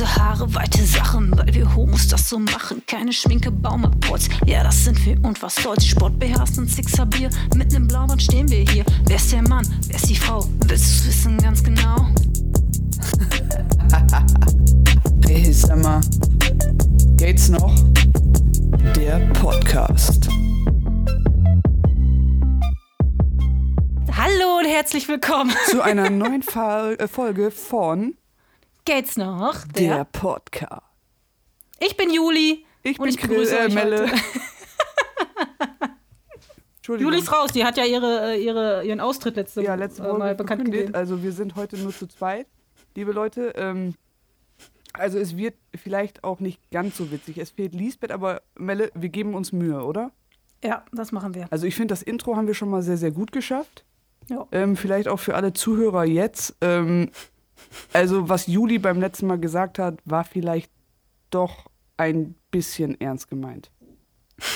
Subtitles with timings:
[0.00, 2.82] Kurze Haare, weite Sachen, weil wir Homos das so machen.
[2.86, 5.84] Keine Schminke, Baumapports, ja, das sind wir und was soll's.
[5.84, 8.82] Sport beherrscht und Sixer Bier, mit nem Blaubart stehen wir hier.
[9.04, 10.46] Wer ist der Mann, wer ist die Frau?
[10.66, 11.96] Willst du's wissen ganz genau?
[15.26, 16.00] Hey, sag mal,
[17.18, 17.74] geht's noch?
[18.96, 20.30] Der Podcast.
[24.10, 25.52] Hallo und herzlich willkommen.
[25.68, 28.14] Zu einer neuen äh, Folge von
[28.92, 29.64] Geht's noch?
[29.68, 30.82] Der Podcast.
[31.78, 32.66] Ich bin Juli.
[32.82, 34.10] Ich bin ich Chris, äh, Melle.
[36.88, 40.08] Juli ist raus, die hat ja ihre, äh, ihre, ihren Austritt letzte, ja, letzte äh,
[40.08, 40.92] Woche Mal bekannt gegeben.
[40.96, 42.48] Also wir sind heute nur zu zweit,
[42.96, 43.52] liebe Leute.
[43.54, 43.94] Ähm,
[44.94, 47.38] also es wird vielleicht auch nicht ganz so witzig.
[47.38, 50.10] Es fehlt Lisbeth, aber Melle, wir geben uns Mühe, oder?
[50.64, 51.46] Ja, das machen wir.
[51.52, 53.84] Also ich finde, das Intro haben wir schon mal sehr, sehr gut geschafft.
[54.28, 54.48] Ja.
[54.50, 56.56] Ähm, vielleicht auch für alle Zuhörer jetzt.
[56.60, 57.10] Ähm,
[57.92, 60.70] also was Juli beim letzten Mal gesagt hat, war vielleicht
[61.30, 63.70] doch ein bisschen ernst gemeint.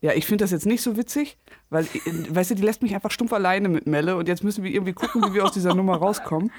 [0.00, 1.36] ja, ich finde das jetzt nicht so witzig,
[1.68, 4.70] weil, weißt du, die lässt mich einfach stumpf alleine mit Melle und jetzt müssen wir
[4.70, 6.50] irgendwie gucken, wie wir aus dieser Nummer rauskommen.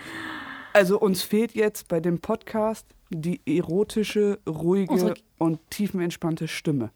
[0.74, 6.92] Also uns fehlt jetzt bei dem Podcast die erotische, ruhige Unsere- und tiefenentspannte Stimme.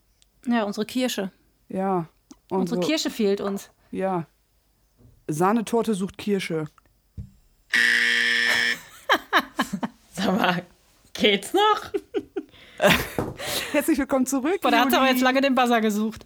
[0.47, 1.31] Ja, unsere Kirsche.
[1.67, 2.07] Ja.
[2.49, 3.71] Unsere so- Kirsche fehlt uns.
[3.91, 4.27] Ja.
[5.27, 6.65] Sahnetorte sucht Kirsche.
[10.13, 10.63] Sag mal,
[11.13, 11.91] geht's noch?
[13.71, 14.61] Herzlich willkommen zurück.
[14.61, 16.25] Boah, da hat sie aber jetzt lange den Buzzer gesucht.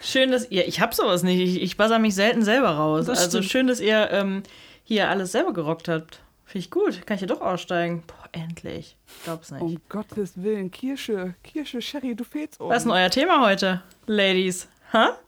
[0.00, 0.66] Schön, dass ihr.
[0.66, 1.40] Ich hab sowas nicht.
[1.40, 3.06] Ich, ich buzzer mich selten selber raus.
[3.06, 3.50] Das also stimmt.
[3.50, 4.42] schön, dass ihr ähm,
[4.82, 6.20] hier alles selber gerockt habt.
[6.44, 7.06] Finde ich gut.
[7.06, 8.04] Kann ich ja doch aussteigen.
[8.06, 8.96] Boah, endlich.
[9.06, 9.60] Ich glaub's nicht.
[9.60, 12.70] Um Gottes Willen, Kirsche, Kirsche, Sherry, du fehlst uns.
[12.70, 14.68] Was ist denn euer Thema heute, Ladies?
[14.92, 15.18] Ha?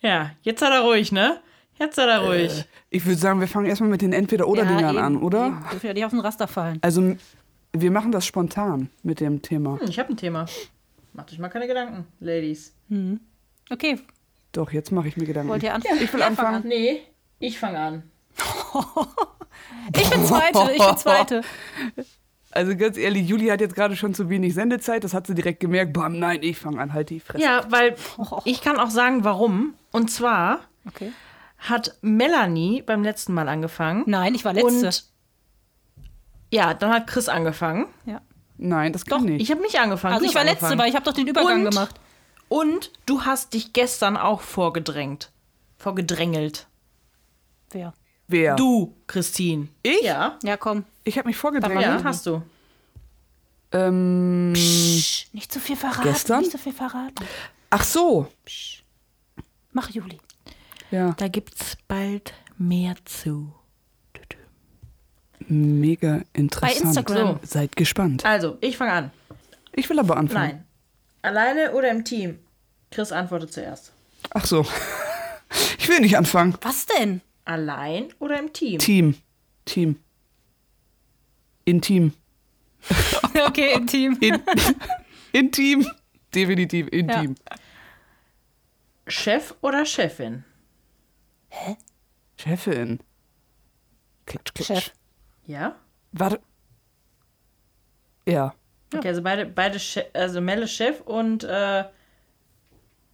[0.00, 1.40] Ja, jetzt seid ihr ruhig, ne?
[1.78, 2.64] Jetzt seid ihr ruhig.
[2.90, 5.46] Ich würde sagen, wir fangen erstmal mit den Entweder-Oder-Dingern eben, an, oder?
[5.48, 5.64] Eben.
[5.70, 6.78] Dürfen ja nicht auf den Raster fallen.
[6.82, 7.16] Also,
[7.72, 9.78] wir machen das spontan mit dem Thema.
[9.80, 10.46] Hm, ich habe ein Thema.
[11.12, 12.74] Macht euch mal keine Gedanken, Ladies.
[13.70, 13.98] Okay,
[14.52, 15.50] Doch, jetzt mache ich mir Gedanken.
[15.50, 16.00] wollt ihr anfangen?
[16.02, 16.62] ich will Ja, fang anfangen.
[16.62, 16.68] an.
[16.68, 17.02] Nee,
[17.40, 18.02] ich fange an.
[19.96, 21.40] Ich bin Zweite, ich bin Zweite.
[22.52, 25.04] Also ganz ehrlich, Juli hat jetzt gerade schon zu wenig Sendezeit.
[25.04, 25.92] Das hat sie direkt gemerkt.
[25.92, 27.44] Bam, nein, ich fange an, halt die Fresse.
[27.44, 27.96] Ja, weil
[28.46, 29.74] ich kann auch sagen, warum.
[29.92, 31.12] Und zwar Okay.
[31.58, 34.04] Hat Melanie beim letzten Mal angefangen.
[34.06, 34.86] Nein, ich war Letzte.
[34.86, 35.04] Und
[36.52, 37.86] ja, dann hat Chris angefangen.
[38.04, 38.20] ja.
[38.58, 39.42] Nein, das kann nicht.
[39.42, 40.14] Ich habe nicht angefangen.
[40.14, 41.94] Also du ich war Letzte, weil ich habe doch den Übergang Und- gemacht.
[42.48, 45.30] Und du hast dich gestern auch vorgedrängt.
[45.76, 46.66] Vorgedrängelt.
[47.70, 47.92] Wer?
[48.28, 48.54] Wer?
[48.56, 49.68] Du, Christine.
[49.82, 50.00] Ich?
[50.02, 50.38] Ja.
[50.42, 50.84] Ja, komm.
[51.04, 51.82] Ich habe mich vorgedrängt.
[51.82, 52.40] Ja, hast du.
[53.72, 56.04] Ähm, Psch, nicht zu viel verraten.
[56.04, 56.38] Gestern?
[56.40, 57.14] Nicht zu viel verraten.
[57.70, 58.28] ach so.
[59.72, 60.18] Mach Juli.
[60.90, 63.52] Ja, Da gibt's bald mehr zu.
[65.48, 66.60] mega interessant.
[66.60, 67.40] Bei Instagram.
[67.42, 68.24] Seid gespannt.
[68.24, 69.10] Also, ich fange an.
[69.74, 70.50] Ich will aber anfangen.
[70.50, 70.64] Nein.
[71.22, 72.38] Alleine oder im Team?
[72.90, 73.92] Chris antwortet zuerst.
[74.30, 74.66] Ach so.
[75.78, 76.56] Ich will nicht anfangen.
[76.62, 77.20] Was denn?
[77.44, 78.80] Allein oder im Team?
[78.80, 79.14] Team.
[79.64, 80.00] Team.
[81.64, 82.12] Intim.
[83.46, 84.16] okay, im Team.
[84.20, 84.42] In,
[85.32, 85.86] intim.
[86.34, 87.36] Definitiv intim.
[89.06, 90.44] Chef oder Chefin?
[92.38, 93.00] Chefin.
[94.26, 94.66] Klatsch, klatsch.
[94.66, 94.92] Chef.
[95.46, 95.76] Ja?
[96.12, 96.40] Warte.
[98.26, 98.54] Ja.
[98.94, 101.84] Okay, also beide, beide Che also Melle Chef und äh,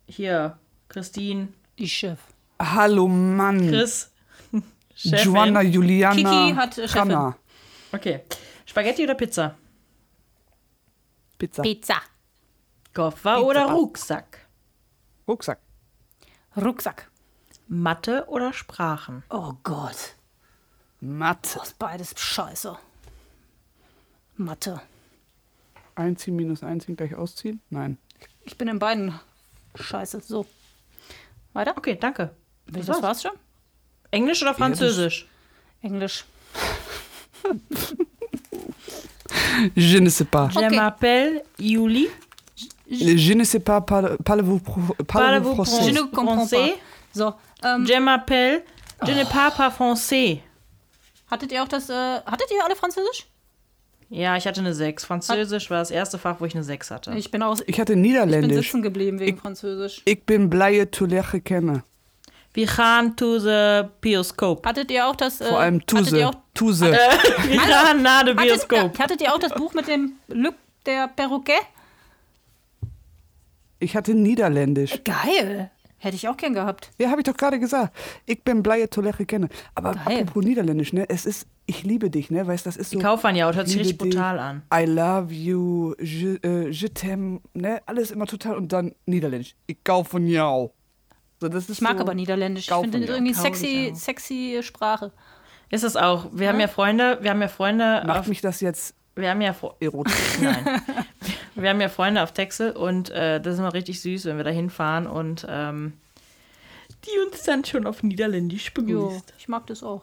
[0.06, 0.58] hier
[0.88, 1.48] Christine,
[1.78, 2.18] Die Chef.
[2.58, 3.68] Hallo Mann.
[3.68, 4.10] Chris,
[4.94, 5.24] Chefin.
[5.24, 6.14] Joanna, Juliana.
[6.14, 7.00] Kiki hat, Chefin.
[7.00, 7.36] Hanna.
[7.92, 8.20] Okay.
[8.66, 9.54] Spaghetti oder Pizza?
[11.38, 11.62] Pizza.
[11.62, 11.96] Pizza.
[12.94, 13.46] Koffer Pizza.
[13.46, 14.46] oder Rucksack?
[15.26, 15.58] Rucksack.
[16.56, 17.10] Rucksack.
[17.68, 19.22] Mathe oder Sprachen?
[19.30, 20.14] Oh Gott.
[21.00, 21.58] Mathe.
[21.58, 22.76] Das ist beides scheiße.
[24.36, 24.80] Mathe.
[25.94, 27.60] Einziehen minus einziehen gleich ausziehen?
[27.70, 27.98] Nein.
[28.44, 29.18] Ich bin in beiden
[29.74, 30.20] scheiße.
[30.20, 30.46] So.
[31.52, 31.76] Weiter?
[31.76, 32.30] Okay, danke.
[32.66, 33.02] Das, war's.
[33.02, 33.32] war's schon?
[34.10, 35.26] Englisch oder Französisch?
[35.82, 36.24] Englisch.
[39.74, 40.48] Je ne sais pas.
[40.54, 40.76] Je Okay.
[40.76, 42.08] m'appelle Yuli.
[42.92, 43.80] Je ne sais pas.
[43.80, 45.82] Parle- Parlez-vous parlez-vous Parlez-vous français?
[45.84, 46.68] Je ne comprends pas.
[47.14, 47.32] So.
[47.64, 48.62] Ähm, Je m'appelle.
[49.06, 50.40] Je ne parle pas français.
[51.30, 53.26] hattet ihr auch das, äh, hattet ihr alle Französisch?
[54.10, 55.04] Ja, ich hatte eine 6.
[55.06, 57.14] Französisch war das erste Fach, wo ich eine 6 hatte.
[57.16, 58.66] Ich bin auch, ich Ich hatte bin Niederländisch.
[58.66, 60.02] sitzen geblieben wegen Französisch.
[60.04, 61.82] Ich bin blije Tulege kennen.
[62.54, 64.66] Wir gaan to the Bioskop.
[64.66, 66.28] Hattet ihr auch das, äh, Vor allem hattet Tuse.
[66.28, 66.92] auch, Tuse.
[67.48, 68.94] Wir gaan naar de hattet, Bioskop.
[68.94, 70.54] äh, hattet ihr auch das Buch mit dem Lück
[70.84, 71.62] der Perroquet?
[73.82, 75.02] Ich hatte Niederländisch.
[75.04, 75.70] Geil.
[75.98, 76.90] Hätte ich auch gern gehabt.
[76.98, 77.96] Ja, habe ich doch gerade gesagt.
[78.26, 79.48] Ich bin Bleie Toleche kenne.
[79.74, 80.22] Aber Geil.
[80.22, 81.08] apropos Niederländisch, ne?
[81.08, 82.46] Es ist, ich liebe dich, ne?
[82.46, 82.98] Weißt das ist so.
[82.98, 84.62] Die Kaufmann-Jaut hört sich richtig brutal an.
[84.72, 87.80] I love you, je, äh, je t'aime, ne?
[87.86, 89.56] Alles immer total und dann Niederländisch.
[89.66, 90.72] Ich kaufe von jou.
[91.40, 92.68] So, das ist Ich mag so, aber Niederländisch.
[92.68, 93.14] Ich finde das ja.
[93.16, 93.96] irgendwie sexy, auch.
[93.96, 95.12] sexy Sprache.
[95.70, 96.28] Ist es auch.
[96.32, 99.40] Wir haben ja Freunde, wir haben ja Freunde Macht auf, mich das jetzt wir haben
[99.40, 100.14] ja erotisch.
[100.40, 100.64] Nein.
[101.54, 104.44] Wir haben ja Freunde auf Texel und äh, das ist immer richtig süß, wenn wir
[104.44, 105.92] da hinfahren und ähm,
[107.04, 109.34] die uns dann schon auf Niederländisch Jo, begrüßt.
[109.38, 110.02] ich mag das auch.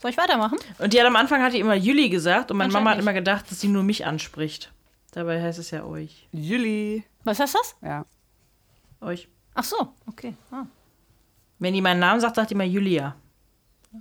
[0.00, 0.58] Soll ich weitermachen?
[0.78, 3.12] Und die hat am Anfang hat die immer Juli gesagt und meine Mama hat immer
[3.12, 4.72] gedacht, dass sie nur mich anspricht.
[5.12, 6.26] Dabei heißt es ja euch.
[6.32, 7.04] Juli.
[7.24, 7.76] Was heißt das?
[7.82, 8.04] Ja.
[9.00, 9.28] Euch.
[9.54, 10.34] Ach so, okay.
[10.50, 10.64] Ah,
[11.58, 13.14] Wenn die meinen Namen sagt, sagt die immer Julia.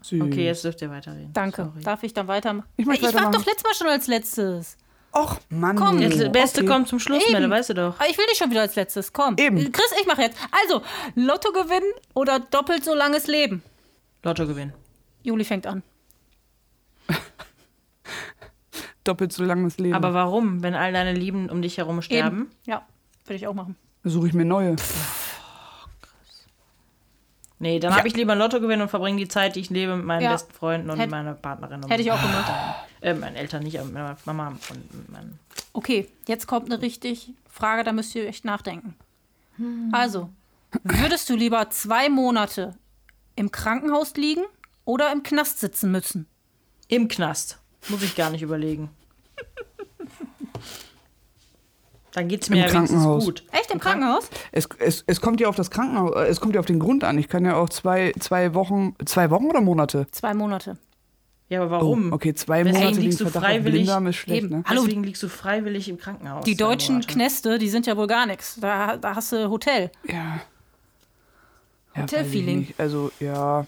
[0.01, 0.21] Süß.
[0.21, 1.33] Okay, jetzt dürft ihr weiterreden.
[1.33, 1.65] danke.
[1.65, 1.83] Sorry.
[1.83, 2.67] Darf ich dann weitermachen?
[2.77, 4.77] Ich ich war doch letztes Mal schon als letztes.
[5.13, 5.75] Och, Mann.
[5.75, 5.99] Komm.
[5.99, 6.69] Das Beste okay.
[6.69, 7.23] kommt zum Schluss.
[7.31, 7.99] Melle, weißt du doch.
[7.99, 9.11] Aber ich will nicht schon wieder als letztes.
[9.11, 9.35] Komm.
[9.37, 9.71] Eben.
[9.71, 10.37] Chris, ich mache jetzt.
[10.63, 10.81] Also,
[11.15, 13.61] Lotto gewinnen oder doppelt so langes Leben?
[14.23, 14.73] Lotto gewinnen.
[15.23, 15.83] Juli fängt an.
[19.03, 19.95] Doppelt so langes Leben.
[19.95, 22.41] Aber warum, wenn all deine Lieben um dich herum sterben?
[22.43, 22.51] Eben.
[22.65, 22.87] Ja,
[23.25, 23.75] würde ich auch machen.
[24.03, 24.75] Suche ich mir neue.
[27.61, 29.95] Nee, dann habe ich lieber ein Lotto gewinnen und verbringe die Zeit, die ich lebe,
[29.95, 30.31] mit meinen Ja.
[30.31, 31.83] besten Freunden und Hätt- meiner Partnerin.
[31.83, 32.51] Und Hätte ich auch gemacht.
[33.01, 35.39] Äh, meinen Eltern nicht, aber mit meiner Mama und meinen.
[35.73, 38.95] Okay, jetzt kommt eine richtig Frage, da müsst ihr echt nachdenken.
[39.91, 40.29] Also,
[40.83, 42.73] würdest du lieber zwei Monate
[43.35, 44.41] im Krankenhaus liegen
[44.85, 46.25] oder im Knast sitzen müssen?
[46.87, 47.59] Im Knast.
[47.89, 48.89] Muss ich gar nicht überlegen.
[52.13, 53.25] Dann geht es mir Im ja wenigstens Krankenhaus.
[53.25, 53.43] gut.
[53.51, 54.29] Echt im Krankenhaus?
[54.51, 57.03] Es, es, es kommt ja auf das Krankenhaus, äh, es kommt ja auf den Grund
[57.05, 57.17] an.
[57.17, 60.07] Ich kann ja auch zwei, zwei Wochen, zwei Wochen oder Monate?
[60.11, 60.77] Zwei Monate.
[61.47, 62.11] Ja, aber warum?
[62.11, 64.55] Oh, okay, zwei Weswegen Monate liegst wegen du freiwillig- ist schlecht, Eben.
[64.57, 64.63] ne?
[64.65, 64.81] Hallo.
[64.83, 66.45] Deswegen liegst du freiwillig im Krankenhaus.
[66.45, 67.13] Die deutschen Monate.
[67.13, 68.57] Knäste, die sind ja wohl gar nichts.
[68.59, 69.91] Da, da hast du Hotel.
[70.07, 70.39] Ja.
[71.95, 72.59] ja Hotelfeeling.
[72.59, 72.79] nicht.
[72.79, 73.65] Also, ja.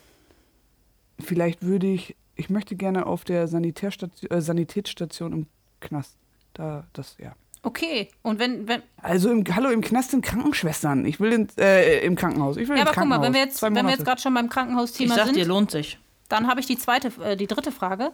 [1.19, 5.47] Vielleicht würde ich, ich möchte gerne auf der Sanitätsstation, äh, Sanitätsstation im
[5.81, 6.15] Knast.
[6.53, 7.33] Da, das, ja.
[7.65, 11.05] Okay, und wenn, wenn, Also, im, hallo, im Knast sind Krankenschwestern.
[11.05, 12.57] Ich will in, äh, im Krankenhaus.
[12.57, 14.33] Ich will ja, ins aber guck mal, wenn wir jetzt, wenn wir jetzt gerade schon
[14.33, 15.97] beim Ich Krankenhausthema sag sind, dir, lohnt sich.
[16.27, 18.11] dann habe ich die zweite, äh, die dritte Frage.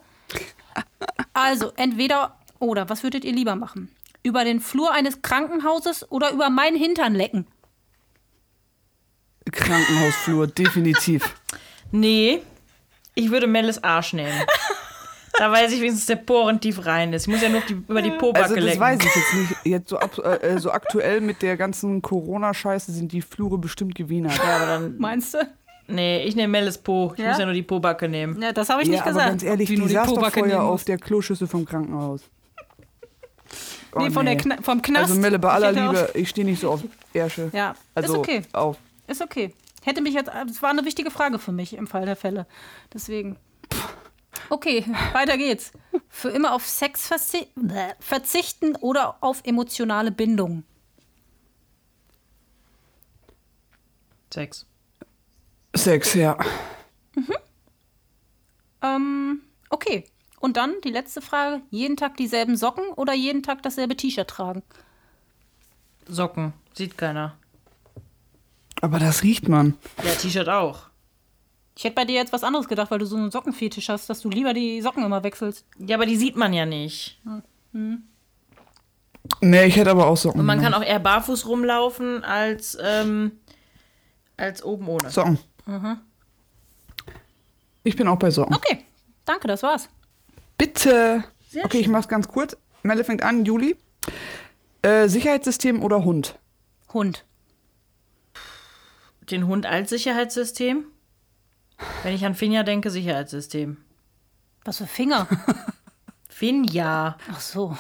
[1.33, 3.89] Also, entweder oder, was würdet ihr lieber machen?
[4.21, 7.47] Über den Flur eines Krankenhauses oder über meinen Hintern lecken?
[9.51, 11.35] Krankenhausflur, definitiv.
[11.91, 12.41] Nee,
[13.15, 14.31] ich würde Melles Arsch nehmen.
[15.39, 17.23] da weiß ich wenigstens, dass der Poren tief rein ist.
[17.23, 18.79] Ich muss ja nur die, über die Pobacke Also das lecken.
[18.79, 19.65] weiß ich jetzt nicht.
[19.65, 24.37] Jetzt so, ab, äh, so aktuell mit der ganzen Corona-Scheiße sind die Flure bestimmt gewienert.
[24.37, 25.37] Ja, aber dann, Meinst du?
[25.87, 27.13] nee, ich nehme Melles Po.
[27.15, 27.29] Ich Ja?
[27.29, 28.41] muss ja nur die Pobacke nehmen.
[28.41, 29.29] Ja, das habe ich Ja, nicht aber gesagt.
[29.29, 30.87] ganz ehrlich, Ob die, nur saß doch vorher auf musst.
[30.87, 32.21] der Kloschüssel vom Krankenhaus.
[33.95, 35.09] Oh, Nee, von der Kna vom Knast.
[35.09, 36.81] Also Melle, bei aller Liebe, ich stehe nicht so auf
[37.13, 37.49] Ärsche.
[37.53, 38.41] Ja, Also ist okay.
[38.53, 38.77] auf.
[39.07, 39.53] Ist okay.
[39.83, 42.45] Hätte mich jetzt, es war eine wichtige Frage für mich im Fall der Fälle.
[42.93, 43.37] Deswegen.
[44.49, 45.71] Okay, weiter geht's.
[46.07, 47.47] Für immer auf Sex verzi
[47.99, 50.63] verzichten oder auf emotionale Bindung.
[54.31, 54.65] Sex.
[55.75, 56.37] Sex, ja.
[58.81, 60.05] Ähm, okay.
[60.39, 64.63] Und dann die letzte Frage: Jeden Tag dieselben Socken oder jeden Tag dasselbe T-Shirt tragen?
[66.07, 66.53] Socken.
[66.73, 67.37] Sieht keiner.
[68.81, 69.77] Aber das riecht man.
[70.03, 70.88] Ja, T-Shirt auch.
[71.79, 74.19] Ich hätte bei dir jetzt was anderes gedacht, weil du so einen Sockenfetisch hast, dass
[74.19, 75.65] du lieber die Socken immer wechselst.
[75.77, 77.21] Ja, aber die sieht man ja nicht.
[79.39, 80.41] Nee, ich hätte aber auch Socken.
[80.41, 83.31] Und man kann auch eher barfuß rumlaufen als, ähm,
[84.35, 85.09] als oben ohne.
[85.09, 85.39] Socken.
[87.83, 88.53] Ich bin auch bei Socken.
[88.53, 88.83] Okay,
[89.23, 89.87] danke, das war's.
[90.57, 91.23] Bitte.
[91.47, 92.57] Sehr okay, ich mach's ganz kurz.
[92.83, 93.77] Melle fängt an, Juli.
[94.81, 96.37] Äh, Sicherheitssystem oder Hund?
[96.91, 97.23] Hund.
[99.31, 100.83] Den Hund als Sicherheitssystem?
[102.03, 103.77] Wenn ich an Finja denke, Sicherheitssystem.
[104.65, 105.27] Was für Finger?
[106.29, 107.17] Finja.
[107.31, 107.77] Ach so.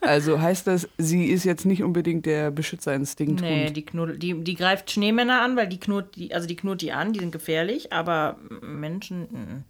[0.00, 3.40] Also heißt das, sie ist jetzt nicht unbedingt der Beschützerinstinkt.
[3.40, 6.82] Nee, die, knuddel, die, die greift Schneemänner an, weil die knurrt, die, also die knurrt
[6.82, 9.22] die an, die sind gefährlich, aber Menschen.
[9.22, 9.64] mm.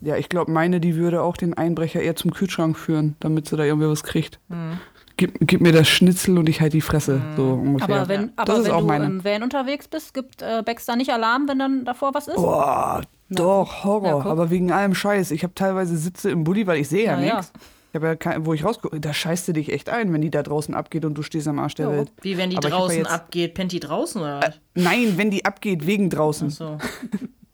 [0.00, 3.56] Ja, ich glaube, meine, die würde auch den Einbrecher eher zum Kühlschrank führen, damit sie
[3.56, 4.38] da irgendwie was kriegt.
[4.48, 4.78] Hm.
[5.20, 7.20] Gib, gib mir das Schnitzel und ich halt die Fresse.
[7.36, 7.94] So ungefähr.
[7.94, 9.04] Aber wenn, das aber ist wenn auch du meine.
[9.04, 12.36] im Van unterwegs bist, gibt äh, Baxter nicht Alarm, wenn dann davor was ist?
[12.36, 14.24] Boah, doch, Horror.
[14.24, 15.30] Ja, aber wegen allem Scheiß.
[15.32, 17.34] Ich habe teilweise Sitze im Bulli, weil ich sehe ja ja.
[17.36, 17.52] nichts.
[17.90, 20.30] Ich habe ja kein, wo ich rausgucke, da scheißt du dich echt ein, wenn die
[20.30, 21.96] da draußen abgeht und du stehst am Arsch der Ja.
[21.96, 22.12] Welt.
[22.22, 24.60] Wie wenn die Aber ja draußen jetzt- abgeht, pennt die draußen oder was?
[24.74, 26.48] Nein, wenn die abgeht, wegen draußen.
[26.48, 26.78] So.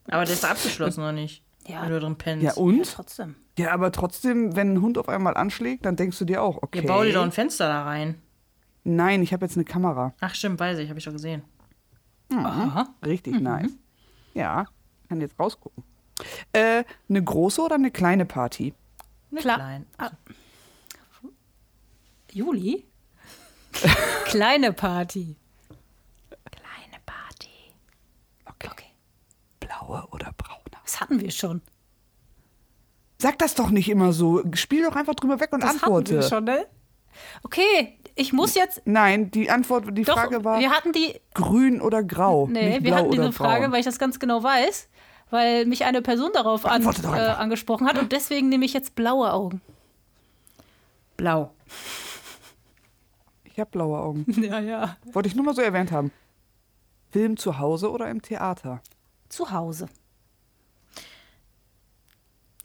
[0.09, 1.43] Aber der ist abgeschlossen oder nicht?
[1.67, 1.83] Ja.
[1.83, 2.45] Wenn du drin pennst.
[2.45, 2.85] Ja, Ja, und?
[2.95, 3.35] trotzdem.
[3.59, 6.81] Ja, aber trotzdem, wenn ein Hund auf einmal anschlägt, dann denkst du dir auch, okay.
[6.81, 8.21] Ja, bau dir doch ein Fenster da rein.
[8.85, 10.15] Nein, ich habe jetzt eine Kamera.
[10.21, 11.43] Ach stimmt, weiß ich, habe ich doch gesehen.
[12.33, 12.89] Aha.
[13.05, 13.73] Richtig nice.
[14.35, 14.67] Ja,
[15.09, 15.83] kann jetzt rausgucken.
[16.53, 18.75] Äh, eine große oder eine kleine Party?
[19.35, 19.57] Klar.
[19.57, 19.87] Klein.
[19.99, 20.11] Ah.
[22.33, 22.85] Juli?
[24.27, 25.37] Kleine Party.
[26.51, 27.51] Kleine Party.
[28.45, 28.69] Okay.
[28.71, 28.91] Okay.
[29.61, 30.63] Blaue oder braune?
[30.83, 31.63] Das hatten wir schon.
[33.19, 34.43] Sag das doch nicht immer so.
[34.55, 36.13] Spiel doch einfach drüber weg und Das antworte.
[36.19, 36.67] hatten wir schon, ne?
[37.43, 38.83] Okay, ich muss jetzt.
[38.85, 41.19] Nein, die Antwort, die Doch, Frage war wir hatten die.
[41.35, 42.47] grün oder grau.
[42.47, 43.73] Nee, nicht wir blau hatten diese Frage, braun.
[43.73, 44.89] weil ich das ganz genau weiß,
[45.31, 49.33] weil mich eine Person darauf an, äh, angesprochen hat und deswegen nehme ich jetzt blaue
[49.33, 49.63] Augen.
[51.17, 51.53] Blau.
[53.45, 54.27] Ich habe blaue Augen.
[54.43, 54.97] Ja, ja.
[55.13, 56.13] Wollte ich nur mal so erwähnt haben.
[57.11, 58.83] Film zu Hause oder im Theater?
[59.31, 59.89] Zu Hause.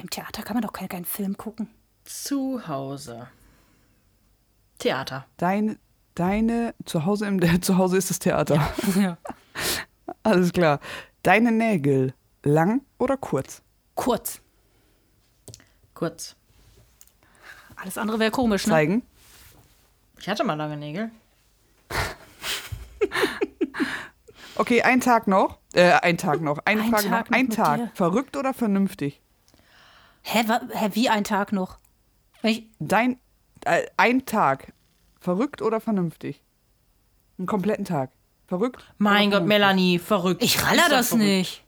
[0.01, 1.69] Im Theater kann man doch keinen, keinen Film gucken.
[2.05, 3.27] Zu Hause.
[4.79, 5.27] Theater.
[5.37, 5.77] Dein,
[6.15, 8.67] deine, zu Hause, im, zu Hause ist das Theater.
[8.95, 9.17] Ja.
[10.23, 10.79] Alles klar.
[11.21, 13.61] Deine Nägel, lang oder kurz?
[13.93, 14.41] Kurz.
[15.93, 16.35] Kurz.
[17.75, 18.71] Alles andere wäre komisch, ne?
[18.71, 19.03] Zeigen.
[20.19, 21.11] Ich hatte mal lange Nägel.
[24.55, 25.57] Okay, ein Tag noch.
[25.73, 26.59] Äh, ein Tag noch.
[26.65, 27.37] Eine Ein Frage Tag noch.
[27.37, 27.79] Ein Tag.
[27.79, 27.91] dir.
[27.95, 29.19] Verrückt oder vernünftig?
[30.23, 31.79] Hä, wa, hä, wie ein Tag noch?
[32.43, 33.19] Ich, Dein,
[33.65, 34.73] äh, ein Tag.
[35.19, 36.41] Verrückt oder vernünftig?
[37.37, 38.11] Einen kompletten Tag.
[38.47, 38.83] Verrückt?
[38.97, 39.47] Mein Gott, vernünftig?
[39.47, 40.43] Melanie, verrückt.
[40.43, 41.25] ich raller Ist das verrückt.
[41.25, 41.63] nicht.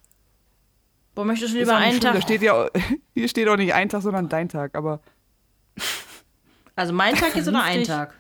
[1.15, 2.23] Wo möchtest du Ist lieber einen schlimm, Da Tag?
[2.23, 2.67] steht ja,
[3.13, 4.75] hier steht auch nicht ein Tag, sondern dein Tag.
[4.75, 4.99] Aber
[6.75, 7.83] Also mein Tag jetzt oder ein.
[7.83, 8.13] Tag?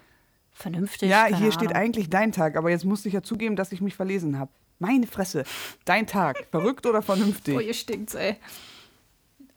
[0.51, 1.09] Vernünftig.
[1.09, 1.81] ja, hier steht Ahnung.
[1.83, 2.55] eigentlich dein Tag.
[2.55, 4.51] Aber jetzt musste ich ja zugeben, dass ich mich verlesen habe.
[4.77, 5.43] Meine Fresse.
[5.85, 6.45] Dein Tag.
[6.51, 7.55] Verrückt oder vernünftig?
[7.55, 8.37] Oh, ihr stinkt's, ey.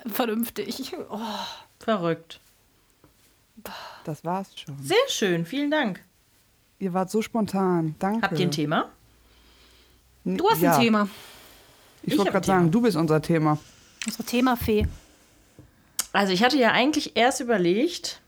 [0.07, 0.93] Vernünftig.
[1.11, 1.19] Oh.
[1.79, 2.41] Verrückt.
[4.05, 4.77] Das war's schon.
[4.83, 6.01] Sehr schön, vielen Dank.
[6.79, 7.95] Ihr wart so spontan.
[7.99, 8.23] Danke.
[8.23, 8.91] Habt ihr ein Thema?
[10.25, 11.09] Du hast ja, ein Thema.
[12.03, 12.59] Ich Ich wollte gerade Thema.
[12.59, 13.59] sagen, du bist unser Thema.
[14.05, 14.87] Unsere Themafee.
[16.13, 18.21] Also ich hatte ja eigentlich erst überlegt,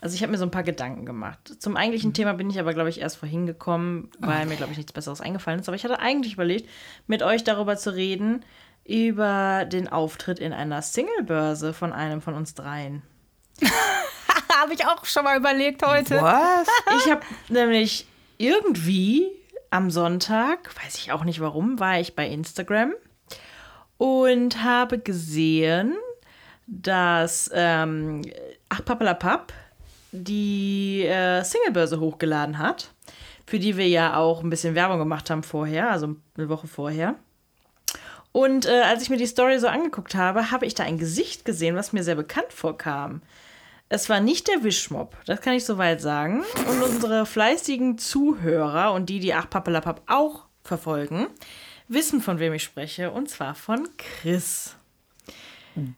[0.00, 1.56] also ich habe mir so ein paar Gedanken gemacht.
[1.58, 4.78] Zum eigentlichen Thema bin ich aber, glaube ich, erst vorhin gekommen, weil mir, glaube ich,
[4.78, 5.68] nichts Besseres eingefallen ist.
[5.68, 6.68] Aber ich hatte eigentlich überlegt,
[7.06, 8.44] mit euch darüber zu reden,
[8.88, 13.02] über den Auftritt in einer Singlebörse von einem von uns dreien.
[14.60, 16.20] Habe ich auch schon mal überlegt heute.
[16.20, 16.66] Was?
[17.04, 18.06] Ich habe nämlich
[18.38, 19.28] irgendwie
[19.70, 22.94] am Sonntag, weiß ich auch nicht warum, war ich bei Instagram
[23.98, 25.94] und habe gesehen,
[26.66, 28.22] dass ähm,
[28.70, 29.52] Ach Pappalapapp
[30.12, 32.90] die äh, Singlebörse hochgeladen hat,
[33.46, 37.16] für die wir ja auch ein bisschen Werbung gemacht haben vorher, also eine Woche vorher.
[38.38, 41.44] Und äh, als ich mir die Story so angeguckt habe, habe ich da ein Gesicht
[41.44, 43.20] gesehen, was mir sehr bekannt vorkam.
[43.88, 46.44] Es war nicht der Wischmob, das kann ich soweit sagen.
[46.70, 51.26] Und unsere fleißigen Zuhörer und die, die Ach Pappelapapp auch verfolgen,
[51.88, 53.10] wissen, von wem ich spreche.
[53.10, 54.76] Und zwar von Chris.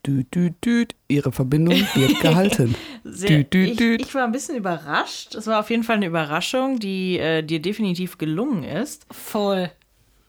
[0.06, 0.94] Düt, düt, düt.
[1.08, 2.74] Ihre Verbindung wird gehalten.
[3.04, 5.34] Sehr, Düt, düt, ich, ich war ein bisschen überrascht.
[5.34, 9.06] Es war auf jeden Fall eine Überraschung, die äh, dir definitiv gelungen ist.
[9.10, 9.70] Voll.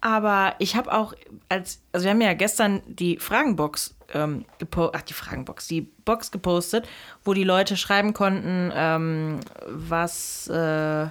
[0.02, 1.14] Aber ich habe auch
[1.48, 6.32] als, also wir haben ja gestern die Fragenbox ähm, gepostet, ach die Fragenbox, die Box
[6.32, 6.88] gepostet,
[7.24, 11.08] wo die Leute schreiben konnten, ähm, was, äh,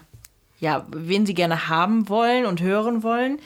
[0.58, 3.38] ja, wen sie gerne haben wollen und hören wollen.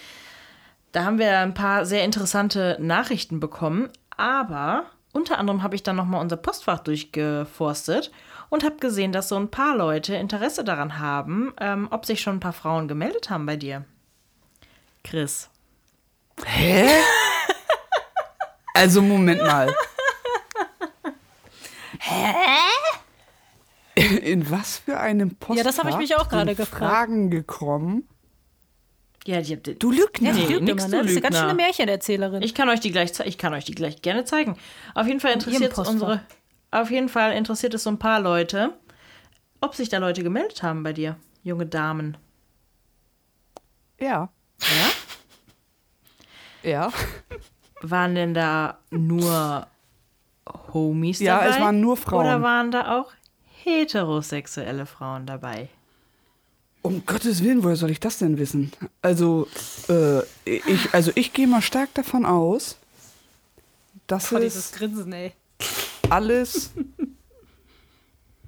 [0.93, 5.97] Da haben wir ein paar sehr interessante Nachrichten bekommen, aber unter anderem habe ich dann
[5.97, 8.11] nochmal unser Postfach durchgeforstet
[8.49, 12.37] und habe gesehen, dass so ein paar Leute Interesse daran haben, ähm, ob sich schon
[12.37, 13.85] ein paar Frauen gemeldet haben bei dir.
[15.05, 15.49] Chris.
[16.45, 16.89] Hä?
[18.77, 19.73] Also, Moment mal.
[22.01, 22.35] Hä?
[23.95, 26.83] In was für einem Postfach Ja, das habe ich mich auch gerade gefragt.
[26.93, 28.09] Fragen gekommen.
[29.27, 30.31] Ja, die, Du Lügner.
[30.31, 31.03] Ja, die Nee, lügt immer, du ne?
[31.03, 32.43] Das ist eine ganz schöne Märchenerzählerin.
[32.43, 34.59] ich kann euch die gleich ich kann euch die gleich gerne zeigen.
[34.97, 36.21] Auf jeden Fall interessiert es unsere
[36.73, 38.77] auf jeden Fall interessiert es so ein paar Leute,
[39.61, 42.17] ob sich da Leute gemeldet haben bei dir, junge Damen.
[44.01, 44.31] Ja.
[44.61, 44.91] Ja?
[46.71, 46.93] Ja.
[47.83, 49.67] Waren denn da nur
[50.73, 51.49] Homies Ja, dabei?
[51.51, 52.21] es waren nur Frauen.
[52.27, 53.13] Oder waren da auch
[53.63, 55.69] heterosexuelle Frauen dabei?
[56.81, 58.73] Um Gottes Willen, woher soll ich das denn wissen?
[59.03, 59.49] Also,
[59.89, 62.79] äh, ich, also ich gehe mal stark davon aus,
[64.07, 65.33] dass Boah, dieses es Grinsen, ey.
[66.11, 66.73] alles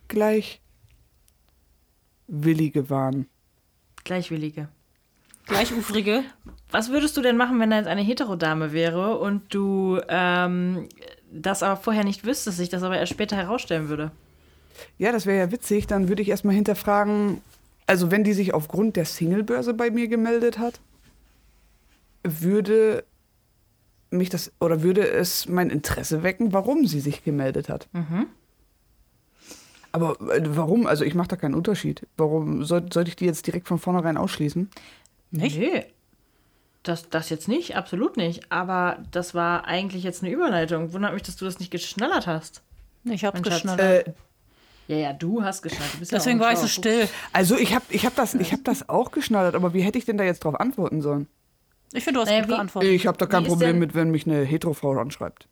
[0.09, 0.61] gleich
[2.27, 3.27] Willige waren.
[4.05, 4.69] Gleichwillige.
[5.47, 6.25] Gleichufrige.
[6.71, 10.89] Was würdest du denn machen, wenn da jetzt eine Heterodame wäre und du ähm,
[11.31, 14.11] das aber vorher nicht wüsstest, sich das aber erst später herausstellen würde?
[14.99, 15.87] Ja, das wäre ja witzig.
[15.87, 17.41] Dann würde ich erstmal hinterfragen,
[17.87, 20.81] also wenn die sich aufgrund der Singlebörse bei mir gemeldet hat,
[22.23, 23.05] würde
[24.11, 27.89] mich das oder würde es mein Interesse wecken, warum sie sich gemeldet hat.
[29.93, 30.87] Aber äh, warum?
[30.87, 32.07] Also ich mache da keinen Unterschied.
[32.17, 34.71] Warum soll, sollte ich die jetzt direkt von vornherein ausschließen?
[35.31, 35.59] Nicht?
[35.59, 35.85] Nee.
[36.83, 38.51] Das, das jetzt nicht, absolut nicht.
[38.53, 40.93] Aber das war eigentlich jetzt eine Überleitung.
[40.93, 42.63] Wundert mich, dass du das nicht geschnellert hast.
[43.05, 43.81] Ich hab's geschnallt.
[43.81, 44.05] Äh,
[44.89, 45.95] Ja, ja, du hast geschnallt.
[45.95, 47.09] Du bist ja Deswegen auch war ich so still.
[47.33, 50.05] also ich habe ich hab das, ich hab das auch geschnallert, aber wie hätte ich
[50.05, 51.27] denn da jetzt drauf antworten sollen?
[51.93, 52.91] Ich finde, du hast Naja, gut geantwortet.
[52.91, 55.49] Ich habe da kein Problem denn- mit, wenn mich eine Heterofrau anschreibt.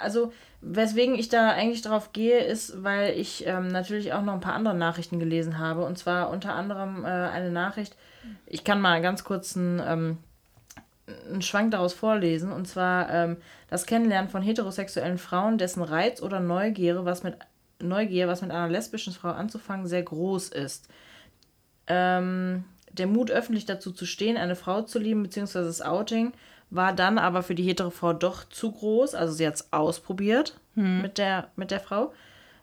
[0.00, 4.40] also weswegen ich da eigentlich drauf gehe, ist, weil ich ähm, natürlich auch noch ein
[4.40, 5.84] paar andere Nachrichten gelesen habe.
[5.84, 7.96] Und zwar unter anderem äh, eine Nachricht,
[8.46, 10.18] ich kann mal ganz kurz einen, ähm,
[11.28, 12.52] einen Schwank daraus vorlesen.
[12.52, 13.36] Und zwar ähm,
[13.68, 17.36] das Kennenlernen von heterosexuellen Frauen, dessen Reiz oder Neugier, was mit
[17.80, 20.88] Neugier, was mit einer lesbischen Frau anzufangen, sehr groß ist.
[21.86, 26.32] Ähm, der Mut, öffentlich dazu zu stehen, eine Frau zu lieben, beziehungsweise das Outing,
[26.70, 29.14] war dann aber für die hetero Frau doch zu groß.
[29.14, 32.12] Also sie hat es ausprobiert mit, der, mit der Frau.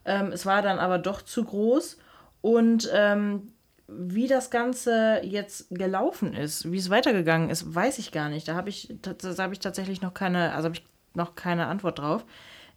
[0.05, 1.97] Ähm, es war dann aber doch zu groß.
[2.41, 3.53] Und ähm,
[3.91, 8.47] wie das Ganze jetzt gelaufen ist, wie es weitergegangen ist, weiß ich gar nicht.
[8.47, 11.99] Da habe ich, da habe ich tatsächlich noch keine, also habe ich noch keine Antwort
[11.99, 12.25] drauf.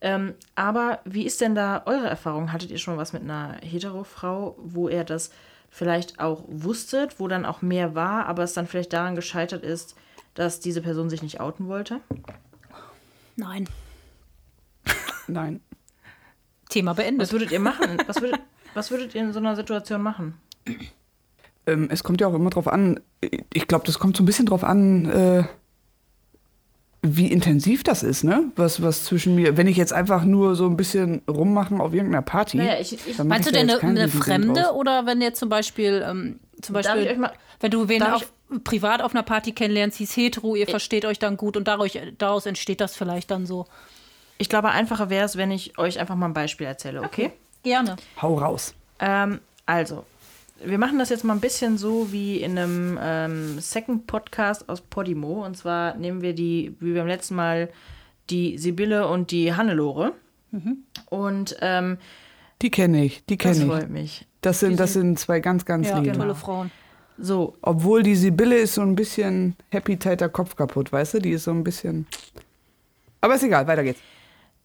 [0.00, 2.52] Ähm, aber wie ist denn da eure Erfahrung?
[2.52, 5.30] Hattet ihr schon was mit einer Hetero-Frau, wo er das
[5.70, 9.94] vielleicht auch wusstet, wo dann auch mehr war, aber es dann vielleicht daran gescheitert ist,
[10.34, 12.00] dass diese Person sich nicht outen wollte?
[13.36, 13.68] Nein.
[15.28, 15.60] Nein.
[16.68, 17.22] Thema beendet.
[17.22, 17.98] Was würdet ihr machen?
[18.06, 18.40] Was würdet,
[18.74, 20.34] was würdet ihr in so einer Situation machen?
[21.66, 23.00] Ähm, es kommt ja auch immer drauf an,
[23.52, 25.44] ich glaube, das kommt so ein bisschen drauf an, äh,
[27.04, 28.44] wie intensiv das ist, ne?
[28.54, 32.22] Was, was zwischen mir, wenn ich jetzt einfach nur so ein bisschen rummachen auf irgendeiner
[32.22, 32.58] Party.
[32.58, 35.48] Naja, ich, ich, Meinst du ich da denn eine, eine Fremde oder wenn jetzt zum
[35.48, 39.24] Beispiel, ähm, zum Darf Beispiel ich euch mal- wenn du wen auf, privat auf einer
[39.24, 43.30] Party kennenlernst, hieß hetero, ihr versteht euch dann gut und daraus, daraus entsteht das vielleicht
[43.32, 43.66] dann so.
[44.38, 47.32] ich glaube, einfacher wäre es, wenn ich euch einfach mal ein Beispiel erzähle, okay?
[47.64, 47.96] Gerne.
[48.20, 48.74] Hau raus.
[49.00, 50.04] Ähm, also,
[50.64, 54.80] wir machen das jetzt mal ein bisschen so wie in einem ähm, Second Podcast aus
[54.80, 55.44] Podimo.
[55.44, 57.68] Und zwar nehmen wir die, wie beim letzten Mal,
[58.30, 60.12] die Sibylle und die Hannelore.
[61.08, 61.98] Und ähm,
[62.60, 63.88] Die kenne ich, die das kenne freut ich.
[63.90, 64.26] mich.
[64.42, 66.16] Das sind, das sind zwei ganz, ganz Ja, liebe.
[66.16, 66.70] tolle Frauen.
[67.18, 71.18] So, Obwohl die Sibylle ist so ein bisschen happy tighter Kopf kaputt, weißt du?
[71.20, 72.06] Die ist so ein bisschen.
[73.20, 74.00] Aber ist egal, weiter geht's.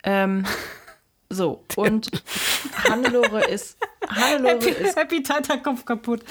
[0.03, 0.45] ähm,
[1.29, 2.09] so, und
[2.89, 6.23] Hannelore ist, Hannelore ist Happy Tighter Kopf kaputt.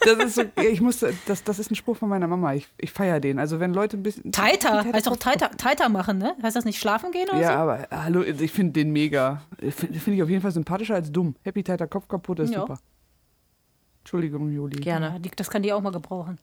[0.00, 2.52] Das ist so, ich musste, das, das ist ein Spruch von meiner Mama.
[2.54, 3.38] Ich, ich feiere den.
[3.38, 4.30] Also wenn Leute ein bisschen.
[4.30, 6.34] Tighter, Happy heißt doch tighter, tighter machen, ne?
[6.42, 7.58] Heißt das nicht schlafen gehen oder Ja, so?
[7.70, 9.42] aber hallo, ich finde den mega.
[9.58, 11.34] Finde find ich auf jeden Fall sympathischer als dumm.
[11.42, 12.60] Happy tighter Kopf kaputt ist Ja.
[12.60, 12.78] super.
[14.00, 14.78] Entschuldigung, Juli.
[14.80, 15.06] gerne.
[15.14, 16.38] Ja, die, das kann die auch mal gebrauchen.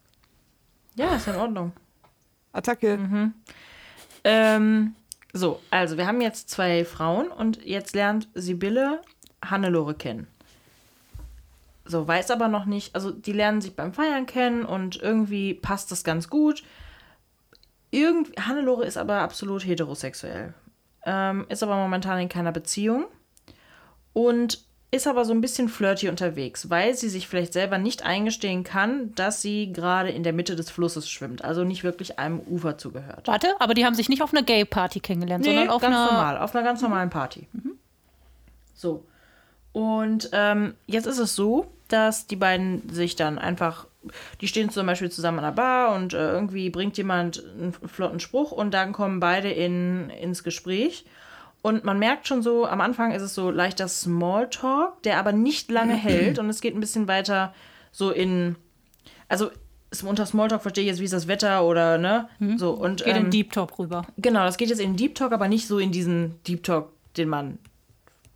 [0.96, 1.72] Ja, ist in Ordnung.
[2.52, 3.32] Attacke.
[4.24, 4.96] Ähm,
[5.34, 9.02] so, also wir haben jetzt zwei Frauen und jetzt lernt Sibylle
[9.50, 10.28] Hannelore kennen.
[11.86, 15.92] So, weiß aber noch nicht, also die lernen sich beim Feiern kennen und irgendwie passt
[15.92, 16.64] das ganz gut.
[17.92, 20.54] Irgend, Hannelore ist aber absolut heterosexuell.
[21.06, 23.06] Ähm, ist aber momentan in keiner Beziehung
[24.14, 28.64] und ist aber so ein bisschen flirty unterwegs, weil sie sich vielleicht selber nicht eingestehen
[28.64, 32.78] kann, dass sie gerade in der Mitte des Flusses schwimmt, also nicht wirklich einem Ufer
[32.78, 33.28] zugehört.
[33.28, 36.06] Warte, aber die haben sich nicht auf einer Gay-Party kennengelernt, Nee, sondern auf ganz einer.
[36.06, 37.48] normal, auf einer ganz normalen Party.
[38.76, 39.04] So.
[39.74, 43.88] Und ähm, jetzt ist es so, dass die beiden sich dann einfach,
[44.40, 48.20] die stehen zum Beispiel zusammen an der Bar und äh, irgendwie bringt jemand einen flotten
[48.20, 51.06] Spruch und dann kommen beide in, ins Gespräch.
[51.62, 55.72] Und man merkt schon so, am Anfang ist es so leichter Smalltalk, der aber nicht
[55.72, 57.54] lange hält und es geht ein bisschen weiter
[57.92, 58.56] so in,
[59.28, 59.50] also
[60.04, 63.26] unter Smalltalk verstehe ich jetzt, wie ist das Wetter oder ne, so und Geht ähm,
[63.26, 64.08] in Deep Talk rüber.
[64.18, 67.30] Genau, das geht jetzt in Deep Talk, aber nicht so in diesen Deep Talk, den
[67.30, 67.60] man,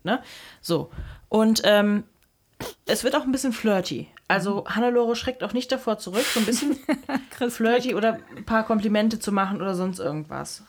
[0.03, 0.21] ne?
[0.61, 0.91] So.
[1.29, 2.03] Und ähm,
[2.85, 4.07] es wird auch ein bisschen flirty.
[4.27, 6.77] Also Hannelore schreckt auch nicht davor zurück, so ein bisschen
[7.49, 10.63] flirty oder ein paar Komplimente zu machen oder sonst irgendwas.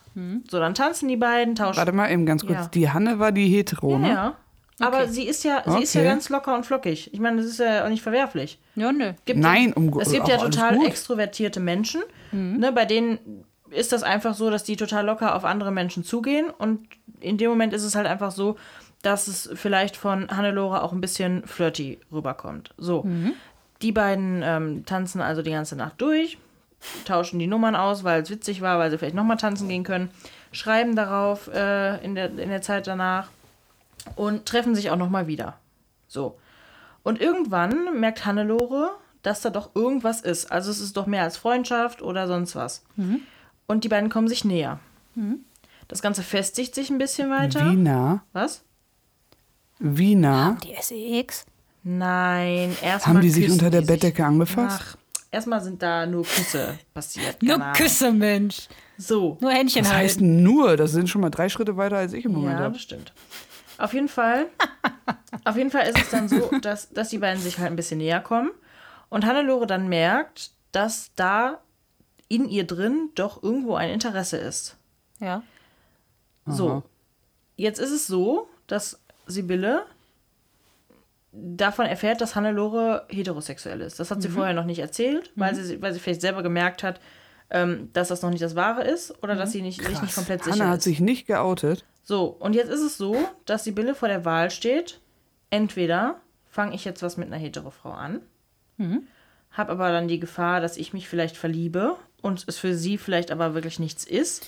[0.50, 1.76] So, dann tanzen die beiden, tauschen.
[1.78, 2.58] Warte mal eben ganz kurz.
[2.58, 2.68] Ja.
[2.74, 4.08] Die Hanne war die Hetero, ja, ne?
[4.08, 4.36] ja.
[4.80, 6.10] Aber sie ist ja, sie ist ja Okay.
[6.10, 7.12] ganz locker und flockig.
[7.14, 8.58] Ich meine, das ist ja auch nicht verwerflich.
[8.74, 9.12] Ja, nö.
[9.26, 12.00] Gibt Nein, um Es gibt ja total extrovertierte Menschen,
[12.32, 12.58] Mhm.
[12.58, 16.46] ne, bei denen ist das einfach so, dass die total locker auf andere Menschen zugehen
[16.50, 16.80] und
[17.20, 18.56] in dem Moment ist es halt einfach so,
[19.02, 22.74] dass es vielleicht von Hannelore auch ein bisschen flirty rüberkommt.
[22.78, 23.32] So, Mhm.
[23.82, 26.38] die beiden ähm, tanzen also die ganze Nacht durch,
[27.04, 30.10] tauschen die Nummern aus, weil es witzig war, weil sie vielleicht nochmal tanzen gehen können,
[30.52, 33.28] schreiben darauf äh, in, der, in der Zeit danach
[34.16, 35.58] und treffen sich auch nochmal wieder.
[36.08, 36.38] So.
[37.02, 38.90] Und irgendwann merkt Hannelore,
[39.22, 40.50] dass da doch irgendwas ist.
[40.50, 42.84] Also es ist doch mehr als Freundschaft oder sonst was.
[43.66, 44.78] und die beiden kommen sich näher.
[45.88, 47.70] Das Ganze festigt sich ein bisschen weiter.
[47.72, 48.22] Wie nah?
[48.32, 48.62] Was?
[49.78, 50.56] Wie nah?
[50.64, 51.44] Die SEX?
[51.84, 53.82] Nein, erstmal Haben die sich unter der.
[53.82, 54.80] Bettdecke angefasst?
[54.82, 54.96] Ach,
[55.30, 57.42] erstmal sind da nur Küsse passiert.
[57.42, 57.72] Nur Ahnung.
[57.74, 58.68] Küsse, Mensch.
[58.98, 59.38] So.
[59.40, 60.42] Nur Händchen heißt halten.
[60.42, 60.76] nur?
[60.76, 62.74] Das sind schon mal drei Schritte weiter als ich im Moment Ja, habe.
[62.74, 63.12] das stimmt.
[63.78, 64.46] Auf jeden Fall,
[65.44, 67.98] auf jeden Fall ist es dann so, dass, dass die beiden sich halt ein bisschen
[67.98, 68.50] näher kommen
[69.08, 71.60] und Hannelore dann merkt, dass da
[72.26, 74.76] in ihr drin doch irgendwo ein Interesse ist.
[75.20, 75.42] Ja.
[76.44, 76.82] So,
[77.56, 79.84] jetzt ist es so, dass Sibylle
[81.32, 84.00] davon erfährt, dass Hannelore heterosexuell ist.
[84.00, 87.00] Das hat sie vorher noch nicht erzählt, weil, sie, weil sie vielleicht selber gemerkt hat,
[87.50, 90.42] ähm, dass das noch nicht das Wahre ist oder dass sie nicht, sich nicht komplett
[90.42, 90.84] sicher Hanna hat ist.
[90.84, 91.84] sich nicht geoutet.
[92.02, 95.00] So, und jetzt ist es so, dass Sibylle vor der Wahl steht.
[95.50, 98.20] Entweder fange ich jetzt was mit einer Hetero-Frau an,
[99.52, 103.30] habe aber dann die Gefahr, dass ich mich vielleicht verliebe und es für sie vielleicht
[103.30, 104.46] aber wirklich nichts ist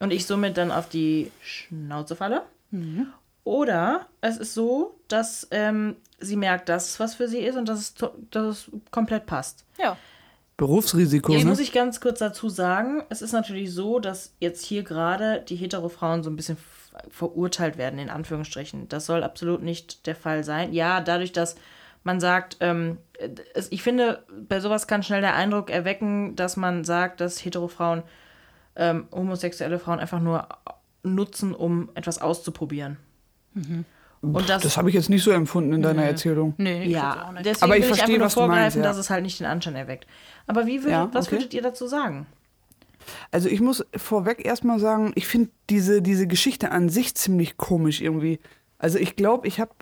[0.00, 2.42] und ich somit dann auf die Schnauze falle.
[3.44, 7.68] Oder es ist so, dass ähm, sie merkt, dass es was für sie ist und
[7.68, 7.94] dass es,
[8.30, 9.64] dass es komplett passt.
[9.78, 9.96] Ja.
[10.56, 11.50] Berufsrisiko, Jetzt ne?
[11.50, 15.56] muss ich ganz kurz dazu sagen, es ist natürlich so, dass jetzt hier gerade die
[15.56, 16.56] hetero-Frauen so ein bisschen
[17.10, 18.88] verurteilt werden, in Anführungsstrichen.
[18.88, 20.72] Das soll absolut nicht der Fall sein.
[20.72, 21.56] Ja, dadurch, dass
[22.04, 22.98] man sagt, ähm,
[23.54, 28.04] es, ich finde, bei sowas kann schnell der Eindruck erwecken, dass man sagt, dass hetero-Frauen
[28.76, 30.46] ähm, homosexuelle Frauen einfach nur
[31.02, 32.98] nutzen, um etwas auszuprobieren.
[34.20, 36.54] Und das, Das habe ich jetzt nicht so empfunden in deiner Erzählung.
[36.56, 37.46] Nee, ich ja, find's auch nicht.
[37.46, 38.88] deswegen Aber ich will ich verstehe, einfach nur was du meinst, vorgreifen, ja.
[38.88, 40.06] dass es halt nicht den Anschein erweckt.
[40.46, 41.36] Aber wie würdet, Ja, was okay.
[41.36, 42.26] würdet ihr dazu sagen?
[43.30, 48.00] Also ich muss vorweg erstmal sagen, ich finde diese, diese Geschichte an sich ziemlich komisch
[48.00, 48.40] irgendwie.
[48.78, 49.72] Also ich glaube, ich habe,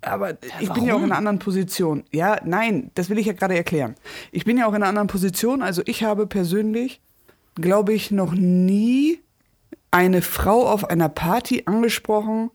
[0.00, 2.04] aber ich bin ja auch in einer anderen Position.
[2.10, 3.96] Ja, nein, das will ich ja gerade erklären.
[4.30, 5.60] Ich bin ja auch in einer anderen Position.
[5.60, 7.02] Also ich habe persönlich,
[7.54, 9.20] glaube ich, noch nie
[9.90, 12.50] eine Frau auf einer Party angesprochen,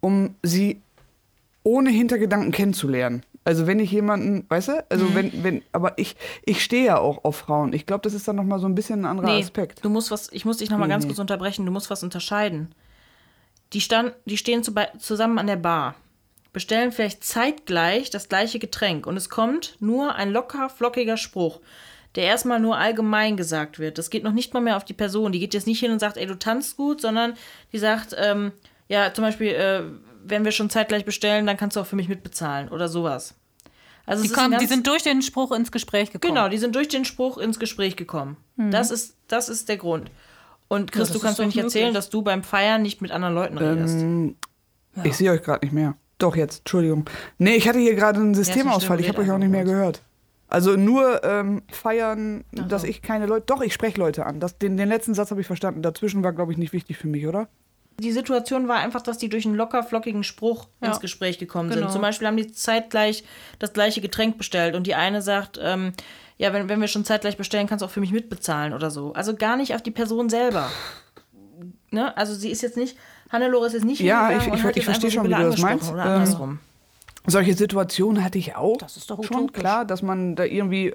[0.00, 0.80] um sie
[1.62, 3.24] ohne Hintergedanken kennenzulernen.
[3.44, 7.24] Also wenn ich jemanden, weißt du, also wenn, wenn, aber ich, ich stehe ja auch
[7.24, 7.72] auf Frauen.
[7.72, 9.84] Ich glaube, das ist dann nochmal so ein bisschen ein anderer Aspekt.
[9.84, 11.10] Du musst was, ich muss dich noch mal ganz Nee.
[11.10, 12.74] kurz unterbrechen, du musst was unterscheiden.
[13.72, 15.94] Die, stand, die stehen zu, zusammen an der Bar,
[16.52, 21.60] bestellen vielleicht zeitgleich das gleiche Getränk und es kommt nur ein locker, flockiger Spruch,
[22.16, 23.98] der erstmal nur allgemein gesagt wird.
[23.98, 25.32] Das geht noch nicht mal mehr auf die Person.
[25.32, 27.34] Die geht jetzt nicht hin und sagt, ey, du tanzt gut, sondern
[27.72, 28.52] die sagt, ähm,
[28.88, 29.82] ja, zum Beispiel, äh,
[30.24, 33.34] wenn wir schon zeitgleich bestellen, dann kannst du auch für mich mitbezahlen oder sowas.
[34.06, 36.34] Also Die, kommen, die sind durch den Spruch ins Gespräch gekommen.
[36.34, 38.36] Genau, die sind durch den Spruch ins Gespräch gekommen.
[38.56, 40.10] Das, ist, das ist der Grund.
[40.68, 41.98] Und Chris, das du kannst doch mir nicht erzählen, möglich.
[41.98, 43.96] dass du beim Feiern nicht mit anderen Leuten redest.
[43.96, 44.36] Ähm,
[45.02, 45.96] Ich sehe euch gerade nicht mehr.
[46.18, 47.04] Doch, jetzt, Entschuldigung.
[47.38, 49.00] Nee, ich hatte hier gerade einen Systemausfall.
[49.00, 50.02] Ich habe euch auch nicht mehr gehört.
[50.48, 53.46] Also nur ähm, feiern, dass ich keine Leute.
[53.46, 54.38] Doch, ich spreche Leute an.
[54.38, 55.82] Das, den, den letzten Satz habe ich verstanden.
[55.82, 57.48] Dazwischen war, glaube ich, nicht wichtig für mich, oder?
[57.98, 60.88] Die Situation war einfach, dass die durch einen locker flockigen Spruch Ja.
[60.88, 61.82] ins Gespräch gekommen Genau.
[61.82, 61.92] sind.
[61.92, 63.24] Zum Beispiel haben die zeitgleich
[63.58, 65.92] das gleiche Getränk bestellt und die eine sagt, ähm,
[66.38, 69.14] ja, wenn, wenn wir schon zeitgleich bestellen, kannst du auch für mich mitbezahlen oder so.
[69.14, 70.68] Also gar nicht auf die Person selber.
[71.90, 72.14] Ne?
[72.16, 72.96] Also sie ist jetzt nicht,
[73.30, 75.90] Hannelore ist jetzt nicht Ja, ich- ich- ich verstehe schon, wie du das meinst.
[75.90, 76.58] Oder Ähm, andersrum.
[77.26, 78.76] Solche Situationen hatte ich auch.
[78.76, 79.60] Das ist doch schon utopisch.
[79.60, 80.94] klar, dass man da irgendwie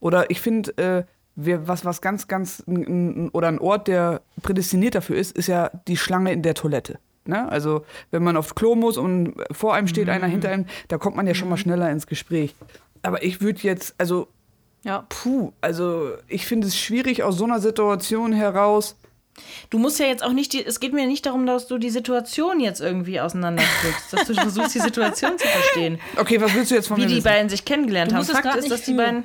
[0.00, 1.04] oder ich finde, äh,
[1.36, 5.46] wer- was was ganz ganz n- n- oder ein Ort, der prädestiniert dafür ist, ist
[5.48, 6.98] ja die Schlange in der Toilette.
[7.24, 7.48] Ne?
[7.50, 11.16] Also wenn man aufs Klo muss und vor einem steht einer hinter einem, da kommt
[11.16, 12.54] man ja schon mal schneller ins Gespräch.
[13.02, 14.28] Aber ich würde jetzt, also
[14.84, 15.06] Ja.
[15.08, 18.96] puh, also ich finde es schwierig aus so einer Situation heraus.
[19.70, 21.88] Du musst ja jetzt auch nicht, die, es geht mir nicht darum, dass du die
[21.90, 25.98] Situation jetzt irgendwie auseinanderdrückst, dass du versuchst, die Situation zu verstehen.
[26.18, 27.24] Okay, was willst du jetzt von Wie mir die wissen?
[27.24, 28.24] beiden sich kennengelernt Du haben.
[28.26, 29.24] Fakt ist, dass die beiden.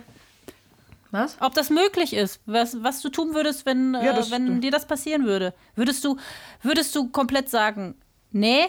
[1.11, 1.37] Was?
[1.39, 4.71] Ob das möglich ist, was, was du tun würdest, wenn, Ja, äh, das- wenn dir
[4.71, 5.53] das passieren würde.
[5.75, 6.17] Würdest du,
[6.63, 7.95] würdest du komplett sagen,
[8.31, 8.65] nee?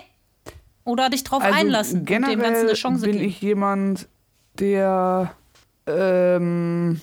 [0.85, 3.25] Oder dich drauf einlassen und dem Ganzen Also generell eine Chance bin geben?
[3.29, 4.09] ich jemand,
[4.59, 5.33] der
[5.87, 7.01] ähm,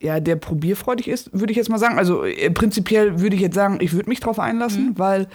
[0.00, 1.98] ja, der probierfreudig ist, würde ich jetzt mal sagen.
[1.98, 5.28] Also äh, prinzipiell würde ich jetzt sagen, ich würde mich drauf einlassen, weil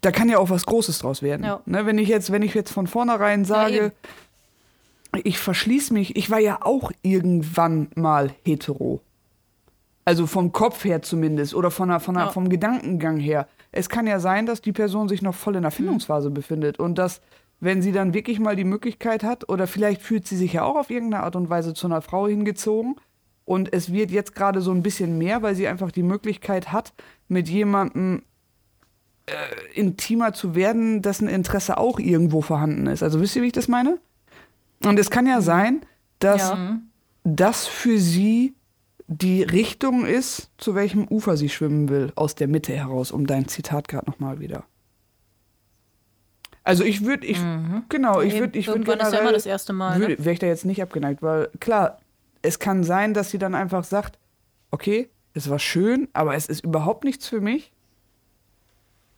[0.00, 1.40] da kann ja auch was Großes draus werden.
[1.42, 1.46] Mhm.
[1.46, 1.60] Ja.
[1.66, 3.92] Ne, wenn ich jetzt, wenn ich jetzt von vornherein sage,
[5.24, 9.00] ich verschließe mich, ich war ja auch irgendwann mal hetero.
[10.04, 12.30] Also vom Kopf her zumindest oder von der, von der, Ja.
[12.30, 13.46] vom Gedankengang her.
[13.70, 16.96] Es kann ja sein, dass die Person sich noch voll in der Findungsphase befindet und
[16.98, 17.20] dass,
[17.60, 20.76] wenn sie dann wirklich mal die Möglichkeit hat, oder vielleicht fühlt sie sich ja auch
[20.76, 22.96] auf irgendeine Art und Weise zu einer Frau hingezogen
[23.44, 26.92] und es wird jetzt gerade so ein bisschen mehr, weil sie einfach die Möglichkeit hat,
[27.28, 28.22] mit jemandem
[29.26, 33.04] äh, intimer zu werden, dessen Interesse auch irgendwo vorhanden ist.
[33.04, 33.98] Also wisst ihr, wie ich das meine?
[34.84, 35.82] Und es kann ja sein,
[36.18, 36.78] dass Ja.
[37.24, 38.54] das für sie
[39.06, 43.46] die Richtung ist, zu welchem Ufer sie schwimmen will, aus der Mitte heraus, um dein
[43.48, 44.64] Zitat gerade nochmal wieder.
[46.64, 47.38] Also ich würde, ich,
[47.88, 49.98] genau, ich würde, ich würde ist ja immer das erste Mal.
[49.98, 50.16] Ne?
[50.18, 51.98] wäre ich da jetzt nicht abgeneigt, weil klar,
[52.40, 54.18] es kann sein, dass sie dann einfach sagt,
[54.70, 57.72] okay, es war schön, aber es ist überhaupt nichts für mich.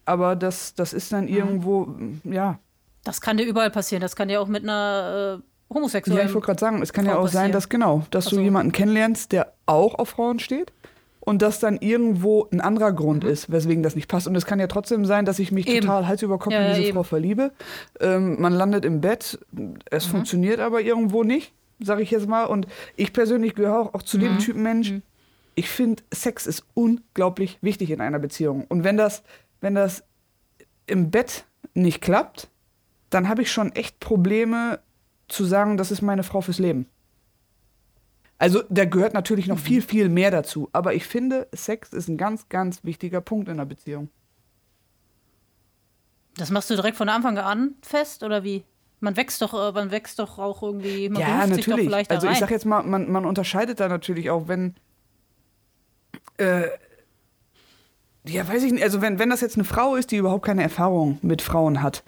[0.07, 1.16] Aber das, das ist Mhm.
[1.16, 2.59] dann irgendwo, ja.
[3.05, 4.00] Das kann dir überall passieren.
[4.00, 6.20] Das kann dir auch mit einer äh, homosexuellen.
[6.22, 8.31] Ja, ich wollte gerade sagen, es kann ja Frau auch sein, dass genau, dass Ach
[8.31, 10.72] du jemanden kennenlernst, der auch auf Frauen steht
[11.20, 14.27] und dass dann irgendwo ein anderer Grund ist, weswegen das nicht passt.
[14.27, 15.72] Und es kann ja trotzdem sein, dass ich mich Mhm.
[15.72, 15.81] Eben.
[15.87, 16.94] total Hals über Kopf Ja, in ja, diese eben.
[16.94, 17.53] Frau verliebe.
[18.00, 19.38] Ähm, man landet im Bett,
[19.90, 22.44] es funktioniert aber irgendwo nicht, sage ich jetzt mal.
[22.44, 24.22] Und ich persönlich gehöre auch, auch zu Mhm.
[24.22, 24.92] dem Typen Mensch.
[25.57, 28.64] Ich finde, Sex ist unglaublich wichtig in einer Beziehung.
[28.68, 29.22] Und wenn das,
[29.61, 30.03] wenn das
[30.87, 32.48] im Bett nicht klappt,
[33.11, 34.81] dann habe ich schon echt Probleme
[35.29, 36.87] zu sagen, das ist meine Frau fürs Leben.
[38.39, 40.69] Also da gehört natürlich noch viel, viel mehr dazu.
[40.73, 44.11] Aber ich finde, Sex ist ein ganz, ganz wichtiger Punkt in einer Beziehung.
[46.37, 48.65] Das machst du direkt von Anfang an fest oder wie?
[49.01, 52.11] Man wächst doch, äh, man wächst doch auch irgendwie, man ja, beruft sich doch natürlich.
[52.11, 54.75] Also ich sag jetzt mal, man, man unterscheidet da natürlich auch, wenn
[56.39, 56.69] äh,
[58.27, 60.63] ja, weiß ich nicht, also wenn, wenn das jetzt eine Frau ist, die überhaupt keine
[60.63, 62.03] Erfahrung mit Frauen hat,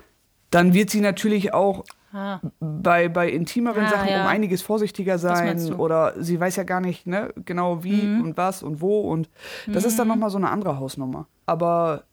[0.50, 1.84] dann wird sie natürlich auch
[2.16, 4.22] ah, bei, bei intimeren Ah, Sachen ja.
[4.22, 8.22] um einiges vorsichtiger sein oder sie weiß ja gar nicht ne, genau wie Mhm.
[8.22, 9.28] und was und wo und
[9.66, 11.26] das ist dann nochmal so eine andere Hausnummer.
[11.44, 12.04] Aber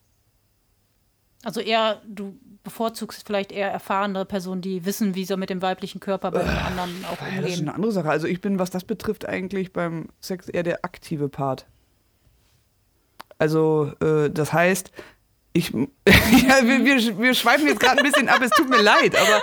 [1.44, 6.00] also eher, du bevorzugst vielleicht eher erfahrene Personen, die wissen, wie sie mit dem weiblichen
[6.00, 7.60] Körper bei den anderen auch ja, das ist umgehen.
[7.68, 8.10] eine andere Sache.
[8.10, 11.66] Also ich bin, was das betrifft, eigentlich beim Sex eher der aktive Part.
[13.38, 14.92] Also äh, das heißt,
[15.52, 15.86] ich ja,
[16.64, 19.42] wir, wir, wir schweifen jetzt gerade ein bisschen ab, es tut mir leid, aber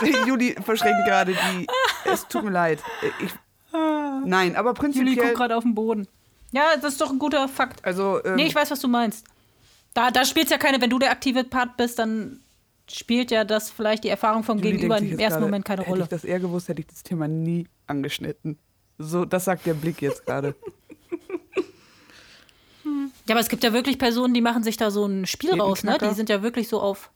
[0.26, 1.66] Juli verschränkt gerade die.
[2.04, 2.82] Es tut mir leid.
[3.20, 3.32] Ich,
[4.24, 5.16] nein, aber Juli prinzipiell.
[5.16, 6.06] guckt gerade auf den Boden.
[6.52, 7.84] Ja, das ist doch ein guter Fakt.
[7.84, 9.26] Also, ähm, Nee, ich weiß, was du meinst.
[9.94, 12.40] Da, da spielt ja keine, wenn du der aktive Part bist, dann
[12.90, 16.02] spielt ja das vielleicht die Erfahrung vom Juli Gegenüber im ersten Moment keine Hätte Rolle.
[16.04, 18.58] ich das eher gewusst, hätte ich das Thema nie angeschnitten.
[18.96, 20.54] So, das sagt der Blick jetzt gerade.
[23.26, 25.84] Ja, aber es gibt ja wirklich Personen, die machen sich da so ein Spiel raus,
[25.84, 25.98] ne?
[26.00, 27.10] Die sind ja wirklich so auf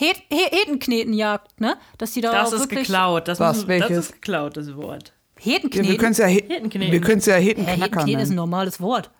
[0.00, 1.76] Het He Hetenknetenjagd, ne?
[1.98, 3.28] Dass die da Das auch ist wirklich geklaut.
[3.28, 3.56] Das, Was?
[3.58, 3.88] müssen- Welches?
[3.88, 5.12] das ist geklaut, das Wort.
[5.38, 5.96] Ja, wir Hetenkneten.
[5.98, 6.92] können es ja, he Hetenkneten.
[6.92, 9.10] wir ja Hetenknacker Hetenkneten ist ein normales Wort.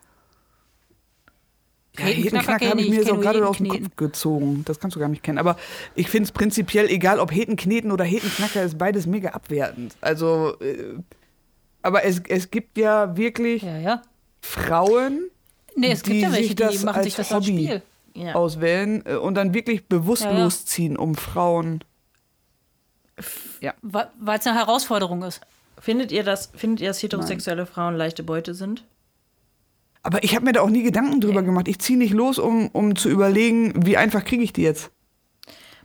[1.99, 3.89] Ja, Hetenknacker habe ich mir ich jetzt auch gerade aus dem Hetenkneten.
[3.89, 4.61] Kopf gezogen.
[4.65, 5.37] Das kannst du gar nicht kennen.
[5.37, 5.57] Aber
[5.95, 9.95] ich finde es prinzipiell, egal ob Hetenkneten oder Hetenknacker, ist beides mega abwertend.
[9.99, 10.95] Also, äh,
[11.81, 14.01] aber es, es gibt ja wirklich Ja, ja.
[14.41, 15.29] Frauen,
[15.75, 17.57] Nee, es Die gibt ja welche, sich die das machen sich als das als Hobby
[17.65, 17.81] Spiel.
[18.13, 18.35] Ja.
[18.35, 20.43] auswählen äh, und dann wirklich bewusst Ja, ja.
[20.43, 21.83] losziehen, um Frauen.
[23.81, 25.41] Weil es eine Herausforderung ist.
[25.79, 28.85] Findet ihr das, findet ihr, dass heterosexuelle Frauen leichte Beute sind?
[30.03, 31.67] Aber ich habe mir da auch nie Gedanken drüber gemacht.
[31.67, 34.91] Ich ziehe nicht los, um, um zu überlegen, wie einfach kriege ich die jetzt.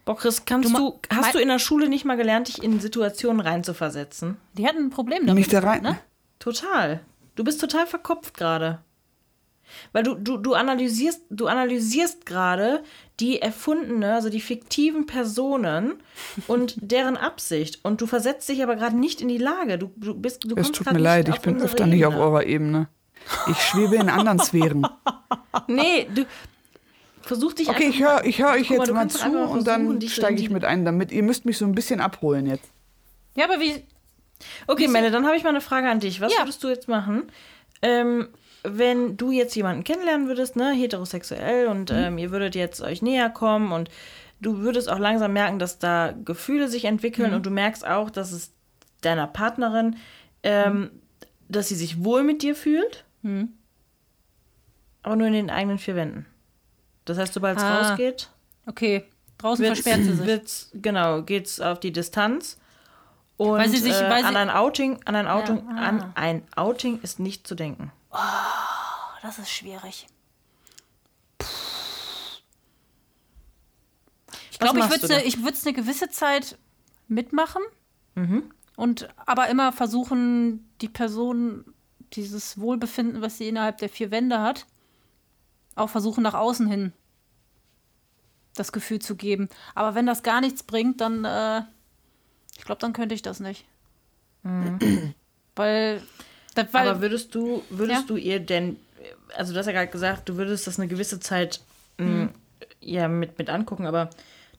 [0.07, 2.81] Boah, Chris, kannst Du du, hast du in der Schule nicht mal gelernt, dich in
[2.81, 4.37] Situationen reinzuversetzen?
[4.55, 5.35] Die hatten ein Problem damit.
[5.35, 5.83] Mich da rein.
[5.83, 5.99] Ne?
[6.39, 7.01] Total.
[7.35, 8.79] Du bist total verkopft gerade.
[9.93, 12.83] Weil du, du, du analysierst, du analysierst gerade
[13.21, 15.95] die erfundene, also die fiktiven Personen
[16.47, 17.81] und deren Absicht.
[17.85, 19.79] Und du versetzt dich aber gerade nicht in die Lage.
[19.79, 22.27] Du, du bist, du Es tut mir leid, ich bin öfter nicht auf Ebene.
[22.27, 22.89] eurer Ebene.
[23.51, 24.87] Ich schwebe in anderen Sphären.
[25.69, 26.25] Nee, du
[27.23, 30.01] versuch dich Okay, ich höre ich hör euch mal, jetzt mal kannst zu und dann
[30.03, 32.69] steige ich mit ein, damit ihr müsst mich so ein bisschen abholen jetzt.
[33.35, 33.83] Ja, aber wie.
[34.67, 36.21] Okay, Melle, dann habe ich mal eine Frage an dich.
[36.21, 36.41] Was Ja.
[36.43, 37.25] würdest du jetzt machen,
[37.83, 38.29] ähm,
[38.69, 41.97] wenn du jetzt jemanden kennenlernen würdest, ne, heterosexuell, und Mhm.
[41.99, 43.89] ähm, ihr würdet jetzt euch näher kommen und
[44.41, 47.37] du würdest auch langsam merken, dass da Gefühle sich entwickeln Mhm.
[47.37, 48.53] und du merkst auch, dass es
[49.01, 49.97] deiner Partnerin,
[50.43, 50.91] ähm,
[51.49, 53.51] dass sie sich wohl mit dir fühlt, Mhm.
[55.03, 56.27] aber nur in den eigenen vier Wänden.
[57.05, 57.89] Das heißt, sobald es Ah.
[57.91, 58.31] rausgeht,
[58.67, 59.05] Okay,
[59.39, 60.27] draußen wird's, versperrt sie sich.
[60.27, 62.59] wird's, genau, geht's auf die Distanz.
[63.37, 65.89] Und Weil sie sich- äh, weil sie- an ein Outing, an ein Outing, Ja, ah.
[65.89, 67.93] an ein Outing ist nicht zu denken.
[68.17, 70.07] Oh, das ist schwierig.
[74.51, 76.59] Ich glaube, ich würde es eine gewisse Zeit
[77.09, 77.63] mitmachen
[78.15, 78.51] Mhm.
[78.77, 81.67] und aber immer versuchen, die Person,
[82.15, 84.67] dieses Wohlbefinden, was sie innerhalb der vier Wände hat,
[85.75, 86.93] auch versuchen nach außen hin
[88.55, 89.51] das Gefühl zu geben.
[89.75, 91.63] Aber wenn das gar nichts bringt, dann, äh,
[92.57, 93.67] ich glaube, dann könnte ich das nicht.
[94.43, 94.79] Da,
[95.57, 96.03] weil
[96.57, 96.69] Mhm.
[96.77, 98.07] Aber würdest du, würdest Ja.
[98.07, 98.77] du ihr denn,
[99.37, 101.61] also du hast ja gerade gesagt, du würdest das eine gewisse Zeit
[101.99, 102.23] Mhm.
[102.25, 102.29] mh,
[102.81, 104.11] ja, mit, mit angucken, aber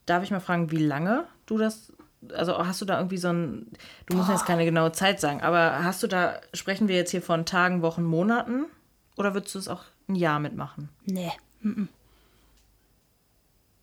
[0.06, 1.92] darf ich mal fragen, wie lange du das
[2.34, 3.68] also hast du da irgendwie so ein,
[4.08, 7.12] du musst mir jetzt keine genaue Zeit sagen, aber hast du da, sprechen wir jetzt
[7.12, 8.66] hier von Tagen, Wochen, Monaten?
[9.18, 10.90] Oder würdest du es auch ein Jahr mitmachen?
[11.06, 11.32] Nee.
[11.62, 11.88] mhm.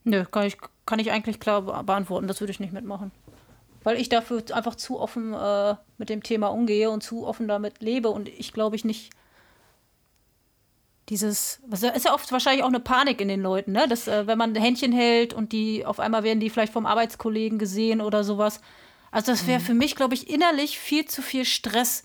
[0.03, 2.27] Nö, kann ich, kann ich eigentlich klar be- beantworten.
[2.27, 3.11] Das würde ich nicht mitmachen.
[3.85, 7.81] Weil ich dafür einfach zu offen äh, mit dem Thema umgehe und zu offen damit
[7.81, 8.09] lebe.
[8.09, 9.11] Und ich glaube ich nicht.
[11.09, 13.87] Dieses, was ist ja oft wahrscheinlich auch eine Panik in den Leuten, ne?
[13.87, 17.59] Dass, äh, wenn man Händchen hält und die auf einmal werden die vielleicht vom Arbeitskollegen
[17.59, 18.59] gesehen oder sowas.
[19.11, 22.03] Also, das wäre für mich, glaube ich, innerlich viel zu viel Stress,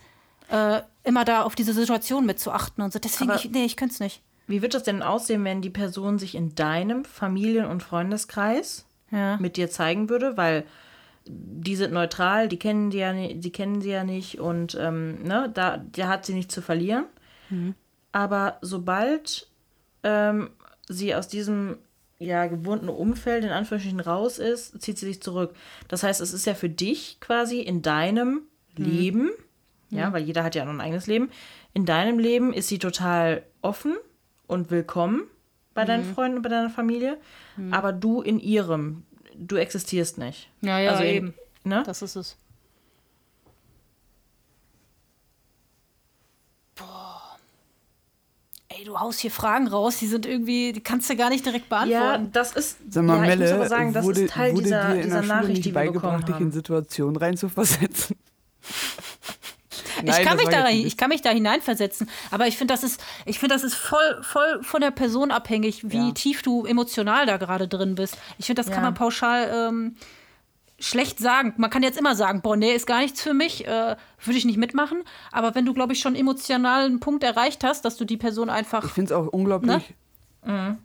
[0.51, 2.99] äh, immer da auf diese Situation mitzuachten und so.
[2.99, 4.21] Deswegen, Aber- ich, nee, ich könnte es nicht.
[4.47, 9.39] Wie wird das denn aussehen, wenn die Person sich in deinem Familien- und Freundeskreis Ja.
[9.39, 10.37] mit dir zeigen würde?
[10.37, 10.65] Weil
[11.27, 15.51] die sind neutral, die kennen die ja, die kennen sie ja nicht und ähm, ne,
[15.53, 17.05] da, da hat sie nichts zu verlieren.
[18.13, 19.49] Aber sobald
[20.03, 20.51] ähm,
[20.89, 21.77] sie aus diesem
[22.19, 25.55] ja, gewohnten Umfeld in Anführungsstrichen raus ist, zieht sie sich zurück.
[25.89, 28.43] Das heißt, es ist ja für dich quasi in deinem
[28.77, 29.31] Leben,
[29.91, 31.31] ja, weil jeder hat ja noch ein eigenes Leben,
[31.73, 33.97] in deinem Leben ist sie total offen
[34.47, 35.25] und willkommen
[35.75, 37.17] bei deinen Freunden und bei deiner Familie,
[37.71, 39.05] aber du in ihrem,
[39.41, 40.49] du existierst nicht.
[40.61, 41.35] Ja, ja, also in- eben.
[41.65, 41.83] Ne?
[41.85, 42.37] Das ist es.
[46.77, 47.21] Boah.
[48.69, 51.71] Ey, du haust hier Fragen raus, die sind irgendwie, die kannst du gar nicht direkt
[51.71, 52.31] Ja, beantworten.
[52.33, 52.79] das ist.
[52.89, 54.95] Sag mal, ja, ich Melle, muss aber sagen, das wurde, ist Teil wurde dieser, dir
[54.95, 56.53] in dieser der Schule Nachricht, nicht die wir bekommen beigebracht, dich in.
[56.53, 58.17] Situationen reinzuversetzen?
[60.05, 62.83] Ich, Nein, kann das mich da, ich kann mich da hineinversetzen, aber ich finde, das
[62.83, 66.11] ist, ich finde, das ist voll, voll von der Person abhängig, wie Ja.
[66.13, 68.17] tief du emotional da gerade drin bist.
[68.39, 68.91] Ich finde, das kann Ja.
[68.91, 69.97] man pauschal ähm,
[70.79, 71.53] schlecht sagen.
[71.59, 74.45] Man kann jetzt immer sagen, boah, nee, ist gar nichts für mich, äh, würde ich
[74.47, 75.03] nicht mitmachen.
[75.31, 78.55] Aber wenn du, glaube ich, schon emotionalen Punkt erreicht hast, dass du die Person Ich
[78.55, 79.95] einfach finde es auch unglaublich,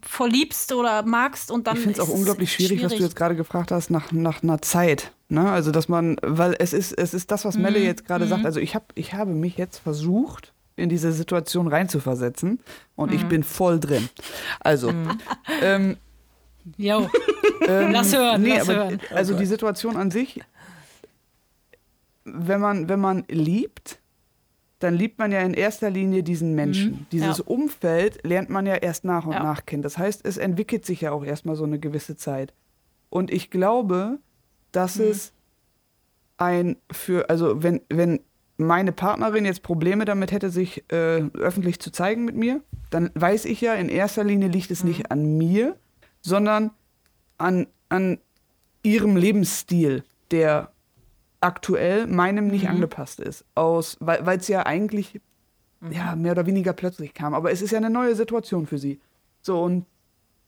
[0.02, 3.36] verliebst oder magst und dann ich finde es auch unglaublich schwierig, was du jetzt gerade
[3.36, 5.12] gefragt hast, nach, nach einer Zeit.
[5.30, 5.50] Ne?
[5.50, 7.86] Also, dass man, weil es ist, es ist das, was Melle Mhm.
[7.86, 8.46] jetzt gerade sagt.
[8.46, 12.60] Also, ich, hab, ich habe mich jetzt versucht, in diese Situation reinzuversetzen
[12.98, 13.16] und Mhm.
[13.16, 14.10] ich bin voll drin.
[14.60, 14.94] Also,
[15.62, 15.98] ähm,
[16.78, 17.10] Jo.
[17.68, 19.00] Ähm, Lass hören, nee, lass aber, hören.
[19.12, 20.42] Also die Situation an sich,
[22.26, 24.00] wenn man, wenn man liebt,
[24.86, 27.08] dann liebt man ja in erster Linie diesen Menschen.
[27.12, 27.44] Dieses Ja.
[27.48, 29.44] Umfeld lernt man ja erst nach und Ja.
[29.44, 29.82] nach kennen.
[29.84, 32.54] Das heißt, es entwickelt sich ja auch erstmal so eine gewisse Zeit.
[33.10, 34.20] Und ich glaube,
[34.72, 35.34] dass es
[36.38, 38.20] ein für, also wenn, wenn
[38.58, 43.46] meine Partnerin jetzt Probleme damit hätte, sich äh, öffentlich zu zeigen mit mir, dann weiß
[43.46, 45.76] ich ja, in erster Linie liegt es nicht an mir,
[46.22, 46.72] sondern
[47.38, 48.20] an, an
[48.84, 50.72] ihrem Lebensstil, der
[51.46, 53.46] aktuell meinem nicht angepasst ist.
[53.54, 55.22] Aus, weil es ja eigentlich
[55.92, 57.34] ja, mehr oder weniger plötzlich kam.
[57.34, 59.00] Aber es ist ja eine neue Situation für sie.
[59.42, 59.86] So, und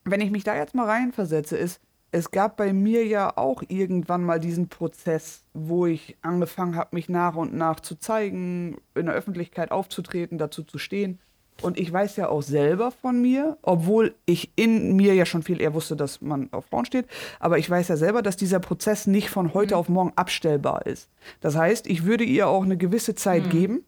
[0.03, 1.81] wenn ich mich da jetzt mal reinversetze, ist,
[2.11, 7.09] es gab bei mir ja auch irgendwann mal diesen Prozess, wo ich angefangen habe, mich
[7.09, 11.19] nach und nach zu zeigen, in der Öffentlichkeit aufzutreten, dazu zu stehen.
[11.61, 15.59] Und ich weiß ja auch selber von mir, obwohl ich in mir ja schon viel
[15.59, 17.07] eher wusste, dass man auf Frauen steht,
[17.39, 21.09] aber ich weiß ja selber, dass dieser Prozess nicht von heute auf morgen abstellbar ist.
[21.41, 23.83] Das heißt, ich würde ihr auch eine gewisse Zeit geben.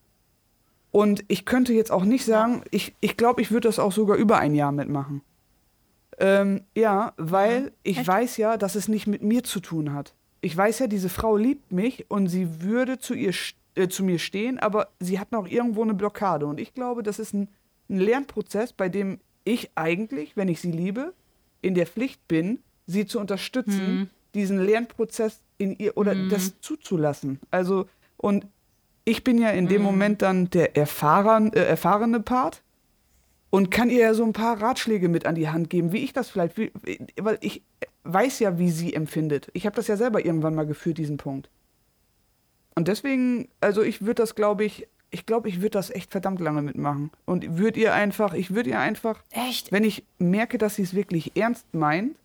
[0.92, 4.18] Und ich könnte jetzt auch nicht sagen, ich, ich glaube, ich würde das auch sogar
[4.18, 5.22] über ein Jahr mitmachen.
[6.18, 10.16] Ähm, ja, weil ich weiß ja, dass es nicht mit mir zu tun hat.
[10.42, 14.04] Ich weiß ja, diese Frau liebt mich und sie würde zu, ihr, st- äh, zu
[14.04, 16.48] mir stehen, aber sie hat noch irgendwo eine Blockade.
[16.48, 17.50] Und ich glaube, das ist ein,
[17.89, 21.13] ein Lernprozess, bei dem ich eigentlich, wenn ich sie liebe,
[21.62, 27.39] in der Pflicht bin, sie zu unterstützen, diesen Lernprozess in ihr oder das zuzulassen.
[27.52, 28.45] Also, und
[29.06, 32.62] ich bin ja in dem Moment dann der erfahren, äh, erfahrene Part
[33.49, 36.13] und kann ihr ja so ein paar Ratschläge mit an die Hand geben, wie ich
[36.13, 37.63] das vielleicht, wie, wie- weil ich
[38.04, 39.49] weiß ja, wie sie empfindet.
[39.54, 41.49] Ich habe das ja selber irgendwann mal gefühlt, diesen Punkt.
[42.75, 46.39] Und deswegen, also ich würde das, glaube ich, ich glaube, ich würde das echt verdammt
[46.39, 47.12] lange mitmachen.
[47.26, 49.72] Und würde ihr einfach, ich würde ihr einfach, Echt?
[49.72, 52.15] wenn ich merke, dass sie es wirklich ernst meint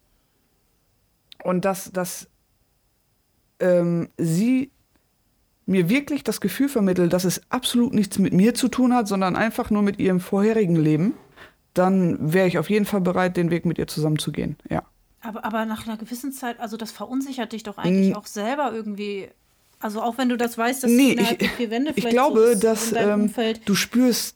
[1.43, 2.29] und dass, dass
[3.61, 4.71] ähm, sie
[5.67, 9.35] mir wirklich das Gefühl vermittelt, dass es absolut nichts mit mir zu tun hat, sondern
[9.35, 11.15] einfach nur mit ihrem vorherigen Leben,
[11.73, 14.57] dann wäre ich auf jeden Fall bereit, den Weg mit ihr zusammenzugehen.
[14.69, 14.83] Ja.
[15.23, 18.17] Aber, aber nach einer gewissen Zeit, also das verunsichert dich doch eigentlich Mm.
[18.19, 19.31] auch selber irgendwie.
[19.85, 22.55] Also auch wenn du das weißt, dass Nee, innerhalb ich, vier Wände ich vielleicht glaube,
[22.55, 23.31] so dass ähm,
[23.67, 24.35] du spürst,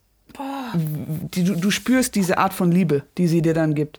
[0.74, 3.98] die, du, du spürst diese Art von Liebe, die sie dir dann gibt.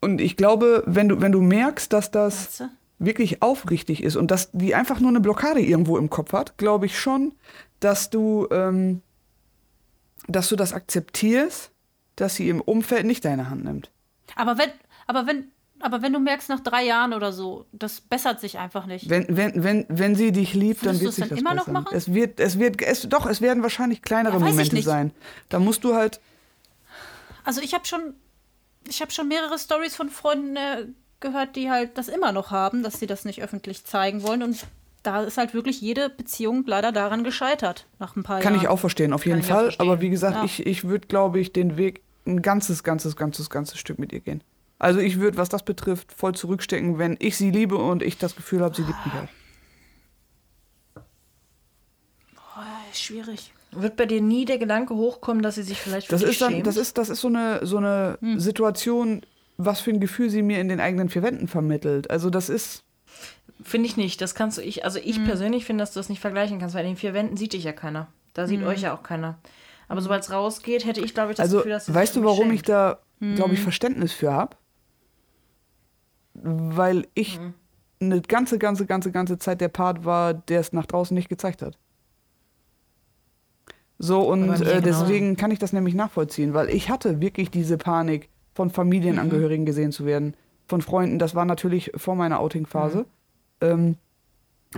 [0.00, 2.70] Und ich glaube, wenn du, wenn du merkst, dass das du?
[2.98, 6.86] wirklich aufrichtig ist und dass die einfach nur eine Blockade irgendwo im Kopf hat, glaube
[6.86, 7.34] ich schon,
[7.80, 9.02] dass du, ähm,
[10.26, 11.70] dass du das akzeptierst,
[12.16, 13.90] dass sie im Umfeld nicht deine Hand nimmt.
[14.36, 14.70] Aber wenn,
[15.06, 15.50] aber wenn,
[15.80, 19.08] aber wenn du merkst, nach drei Jahren oder so, das bessert sich einfach nicht.
[19.10, 21.54] Wenn, wenn, wenn, wenn sie dich liebt, dann Würdest wird es sich dann das immer
[21.54, 21.72] noch bessern.
[21.84, 21.94] machen?
[21.96, 25.12] Es wird, es wird, es, doch, es werden wahrscheinlich kleinere Ja, Momente sein.
[25.48, 26.20] Da musst du halt,
[27.44, 28.14] Also ich habe schon,
[28.88, 30.86] ich habe schon mehrere Stories von Freunden äh,
[31.20, 34.42] gehört, die halt das immer noch haben, dass sie das nicht öffentlich zeigen wollen.
[34.42, 34.66] Und
[35.02, 38.64] da ist halt wirklich jede Beziehung leider daran gescheitert, nach ein paar kann Jahren.
[38.64, 39.74] ich auch verstehen, auf jeden auch Fall.
[39.78, 40.44] Aber wie gesagt, Ja.
[40.44, 44.20] ich, ich würde, glaube ich, den Weg ein ganzes, ganzes, ganzes, ganzes Stück mit ihr
[44.20, 44.42] gehen.
[44.78, 48.36] Also ich würde, was das betrifft, voll zurückstecken, wenn ich sie liebe und ich das
[48.36, 49.30] Gefühl habe, sie liebt mich auch.
[52.56, 53.52] Oh, schwierig.
[53.72, 56.40] Wird bei dir nie der Gedanke hochkommen, dass sie sich vielleicht für Das dich ist
[56.40, 56.66] dann, schämt?
[56.66, 58.38] das ist, das ist so eine, so eine Hm.
[58.38, 59.22] Situation,
[59.58, 62.10] was für ein Gefühl sie mir in den eigenen vier Wänden vermittelt.
[62.10, 62.82] Also das ist,
[63.62, 64.20] Finde ich nicht.
[64.20, 65.24] Das kannst du ich, also ich Hm.
[65.24, 67.64] persönlich finde, dass du das nicht vergleichen kannst, weil in den vier Wänden sieht dich
[67.64, 68.08] ja keiner.
[68.34, 69.38] Da sieht euch ja auch keiner.
[69.88, 72.24] Aber sobald es rausgeht, hätte ich, glaube ich, das also Gefühl, dass sie weißt du,
[72.24, 72.68] warum ich schämt.
[72.68, 73.34] da, Hm.
[73.34, 74.56] glaube ich, Verständnis für habe?
[76.42, 77.54] Weil ich Hm.
[78.00, 81.62] eine ganze, ganze, ganze, ganze Zeit der Part war, der es nach draußen nicht gezeigt
[81.62, 81.78] hat.
[83.98, 88.28] So, und äh, deswegen kann ich das nämlich nachvollziehen, weil ich hatte wirklich diese Panik,
[88.54, 89.66] von Familienangehörigen Mhm.
[89.66, 90.34] gesehen zu werden,
[90.66, 91.18] von Freunden.
[91.18, 93.00] Das war natürlich vor meiner Outing-Phase.
[93.00, 93.04] Mhm.
[93.60, 93.96] Ähm,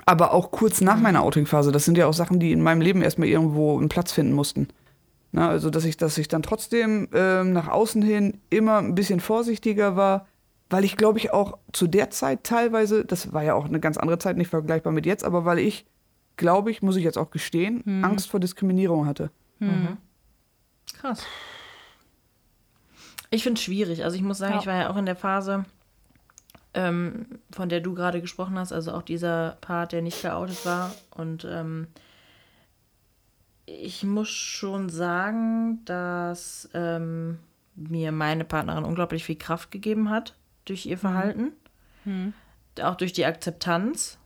[0.05, 1.71] aber auch kurz nach meiner Outing-Phase.
[1.73, 4.69] Das sind ja auch Sachen, die in meinem Leben erstmal irgendwo einen Platz finden mussten.
[5.31, 9.21] Na, also, dass ich, dass ich dann trotzdem ähm, nach außen hin immer ein bisschen
[9.21, 10.27] vorsichtiger war,
[10.71, 13.97] weil ich, glaube ich, auch zu der Zeit teilweise, das war ja auch eine ganz
[13.97, 15.87] andere Zeit, nicht vergleichbar mit jetzt, aber weil ich,
[16.37, 19.31] glaube ich, muss ich jetzt auch gestehen, Angst vor Diskriminierung hatte.
[20.95, 21.25] Krass.
[23.31, 24.05] Ich finde es schwierig.
[24.05, 24.61] Also ich muss sagen, Ja.
[24.61, 25.65] ich war ja auch in der Phase,
[26.75, 30.95] ähm, von der du gerade gesprochen hast, also auch dieser Part, der nicht geoutet war.
[31.11, 31.89] Und ähm,
[33.67, 37.39] ich muss schon sagen, dass ähm,
[37.75, 40.35] mir meine Partnerin unglaublich viel Kraft gegeben hat
[40.69, 41.53] durch ihr Verhalten.
[42.83, 44.19] Auch durch die Akzeptanz,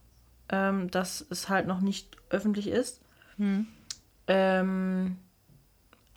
[0.51, 3.01] ähm, dass es halt noch nicht öffentlich ist.
[4.27, 5.17] Ähm,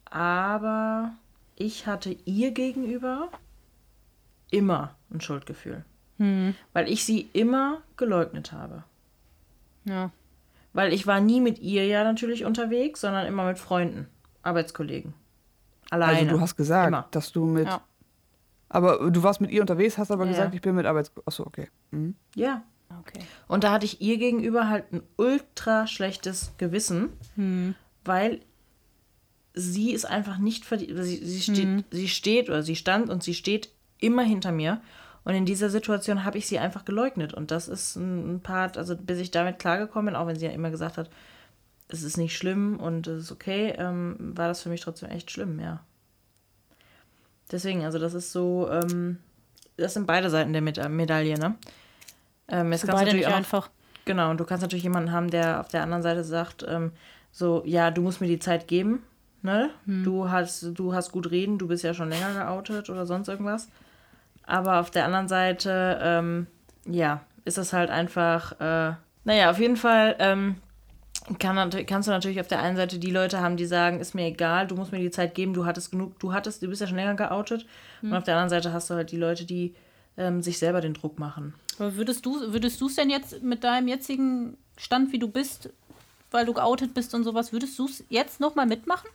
[0.05, 1.13] aber
[1.55, 3.29] ich hatte ihr gegenüber
[4.51, 5.83] immer ein Schuldgefühl.
[6.73, 8.83] Weil ich sie immer geleugnet habe.
[9.85, 10.11] Ja.
[10.73, 14.07] Weil ich war nie mit ihr ja natürlich unterwegs, sondern immer mit Freunden,
[14.43, 15.13] Arbeitskollegen.
[15.89, 16.19] Alleine.
[16.19, 17.07] Also du hast gesagt, Immer.
[17.11, 17.67] dass du mit.
[17.67, 17.81] Ja.
[18.69, 21.11] Aber du warst mit ihr unterwegs, hast aber Ja, gesagt, ich bin mit Arbeits.
[21.25, 21.69] Achso, okay.
[21.91, 22.15] Mhm.
[22.35, 22.63] Ja.
[23.01, 23.19] Okay.
[23.47, 27.09] Und da hatte ich ihr gegenüber halt ein ultra schlechtes Gewissen,
[28.03, 28.41] weil
[29.53, 30.91] sie ist einfach nicht verdient.
[31.03, 34.81] Sie, sie, steht, sie steht oder sie stand und sie steht immer hinter mir.
[35.23, 37.33] Und in dieser Situation habe ich sie einfach geleugnet.
[37.33, 40.45] Und das ist ein ein Part, also bis ich damit klargekommen bin, auch wenn sie
[40.45, 41.09] ja immer gesagt hat,
[41.87, 45.31] es ist nicht schlimm und es ist okay, ähm, war das für mich trotzdem echt
[45.31, 45.83] schlimm, ja.
[47.51, 49.19] Deswegen, also das ist so, ähm,
[49.77, 51.55] das sind beide Seiten der Meda- Medaille, ne?
[52.47, 53.69] Ähm, jetzt Für kannst beide nicht auch einfach.
[54.05, 56.91] Genau, und du kannst natürlich jemanden haben, der auf der anderen Seite sagt, ähm,
[57.31, 59.03] so, ja, du musst mir die Zeit geben,
[59.41, 59.69] ne?
[60.03, 63.67] Du hast, du hast gut reden, du bist ja schon länger geoutet oder sonst irgendwas.
[64.45, 66.47] Aber auf der anderen Seite, ähm,
[66.85, 68.93] ja, ist das halt einfach, äh,
[69.23, 70.55] naja, auf jeden Fall ähm,
[71.39, 74.25] kann, kannst du natürlich auf der einen Seite die Leute haben, die sagen, ist mir
[74.27, 76.87] egal, du musst mir die Zeit geben, du hattest genug, du hattest, du bist ja
[76.87, 77.65] schon länger geoutet.
[78.01, 79.73] Und auf der anderen Seite hast du halt die Leute, die
[80.17, 81.53] ähm, sich selber den Druck machen.
[81.79, 85.69] Aber würdest du würdest du es denn jetzt mit deinem jetzigen Stand, wie du bist,
[86.31, 89.09] weil du geoutet bist und sowas, würdest du es jetzt nochmal mitmachen?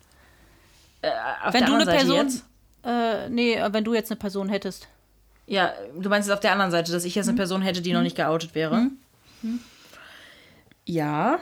[1.45, 2.17] Auf wenn du eine Seite Person.
[2.27, 2.45] jetzt-
[2.85, 4.89] Äh, nee, äh, wenn du jetzt eine Person hättest.
[5.47, 7.93] Ja, du meinst jetzt auf der anderen Seite, dass ich jetzt eine Person hätte, die
[7.93, 8.89] noch nicht geoutet wäre?
[10.87, 11.39] Ja,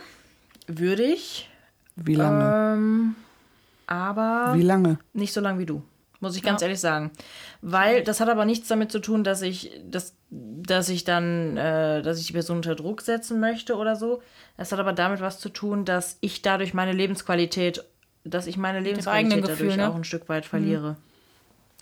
[0.68, 1.48] würde ich.
[1.96, 2.76] Wie lange?
[2.76, 3.16] Ähm,
[3.86, 4.98] aber Wie lange?
[5.12, 5.82] nicht so lange wie du.
[6.20, 7.12] Muss ich ganz ehrlich sagen.
[7.62, 12.02] Weil das hat aber nichts damit zu tun, dass ich, dass, dass ich dann, äh,
[12.02, 14.20] dass ich die Person unter Druck setzen möchte oder so.
[14.56, 17.84] Es hat aber damit was zu tun, dass ich dadurch meine Lebensqualität,
[18.24, 19.88] dass ich meine Lebensqualität dadurch Gefühl, ne?
[19.88, 20.96] auch ein Stück weit verliere.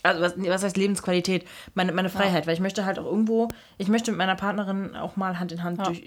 [0.09, 1.47] Also was, was heißt Lebensqualität?
[1.75, 3.49] Meine, meine Freiheit, weil ich möchte halt auch irgendwo,
[3.79, 6.03] ich möchte mit meiner Partnerin auch mal Hand in Hand durch,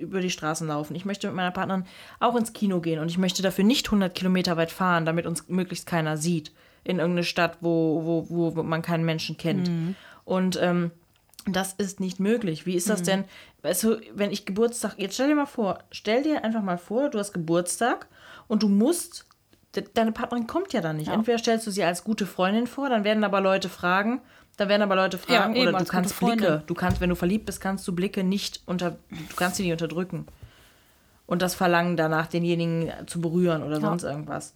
[0.00, 0.94] über die Straßen laufen.
[0.94, 1.84] Ich möchte mit meiner Partnerin
[2.20, 5.48] auch ins Kino gehen und ich möchte dafür nicht 100 Kilometer weit fahren, damit uns
[5.48, 6.52] möglichst keiner sieht.
[6.84, 9.68] In irgendeine Stadt, wo, wo, wo, man keinen Menschen kennt.
[10.24, 10.90] Und ähm,
[11.52, 12.66] das ist nicht möglich.
[12.66, 13.24] Wie ist das denn?
[13.62, 17.08] Weißt du, wenn ich Geburtstag, jetzt stell dir mal vor, stell dir einfach mal vor,
[17.08, 18.06] du hast Geburtstag
[18.46, 19.26] und du musst,
[19.82, 21.08] deine Partnerin kommt ja dann nicht.
[21.08, 24.20] Entweder stellst du sie als gute Freundin vor, dann werden aber Leute fragen,
[24.56, 26.18] dann werden aber Leute fragen, eben, oder du kannst.
[26.18, 29.62] Blicke, du kannst, wenn du verliebt bist, kannst du Blicke nicht unter, du kannst sie
[29.64, 30.26] nicht unterdrücken.
[31.26, 34.54] Und das Verlangen danach, denjenigen zu berühren oder sonst irgendwas.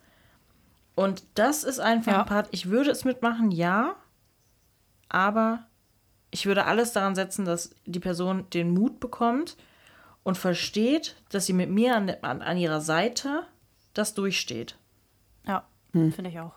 [0.94, 2.20] Und das ist einfach Ja.
[2.20, 3.96] ein Part, ich würde es mitmachen, ja,
[5.08, 5.66] aber
[6.34, 9.58] Ich würde alles daran setzen, dass die Person den Mut bekommt
[10.22, 13.42] und versteht, dass sie mit mir an, an, an ihrer Seite
[13.92, 14.76] das durchsteht.
[15.94, 16.52] Ja, finde ich auch.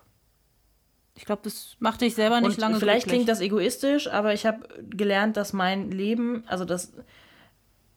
[1.14, 3.24] Ich glaube, das macht dich selber nicht und lange vielleicht glücklich.
[3.24, 6.92] klingt das egoistisch, aber ich habe gelernt, dass mein Leben, also dass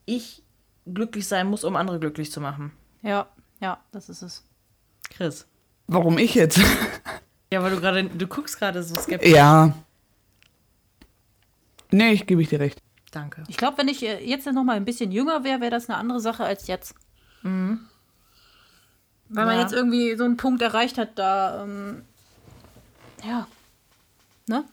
[0.05, 0.41] ich
[0.91, 2.71] glücklich sein muss, um andere glücklich zu machen.
[3.01, 3.27] Ja,
[3.59, 4.45] ja, das ist es.
[5.09, 5.47] Chris.
[5.87, 6.59] Warum ich jetzt?
[7.51, 9.31] Ja, weil du gerade, du guckst gerade so skeptisch.
[9.31, 9.73] ja.
[11.89, 12.79] Nee, ich gebe ich dir recht.
[13.11, 13.43] Danke.
[13.47, 16.19] Ich glaube, wenn ich jetzt noch mal ein bisschen jünger wäre, wäre das eine andere
[16.19, 16.93] Sache als jetzt.
[19.29, 19.61] Weil man Ja.
[19.61, 22.01] jetzt irgendwie so einen Punkt erreicht hat, da, ähm,
[23.23, 23.47] ja,
[24.47, 24.63] ne?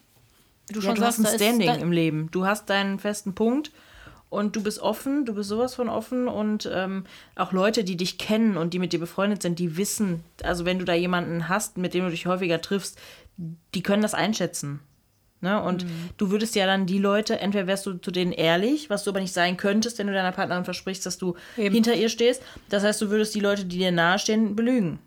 [0.68, 2.30] Du Ja, schon du hast sagst, ein da ist- Standing im Leben.
[2.30, 3.70] Du hast deinen festen Punkt
[4.30, 7.04] und du bist offen, du bist sowas von offen und ähm,
[7.36, 10.78] auch Leute, die dich kennen und die mit dir befreundet sind, die wissen, also wenn
[10.78, 12.98] du da jemanden hast, mit dem du dich häufiger triffst,
[13.74, 14.80] die können das einschätzen.
[15.40, 15.62] Ne?
[15.62, 15.90] Und Mhm.
[16.16, 19.20] du würdest ja dann die Leute, entweder wärst du zu denen ehrlich, was du aber
[19.20, 21.74] nicht sein könntest, wenn du deiner Partnerin versprichst, dass du Eben.
[21.74, 22.42] hinter ihr stehst.
[22.70, 24.98] Das heißt, du würdest die Leute, die dir nahestehen, belügen.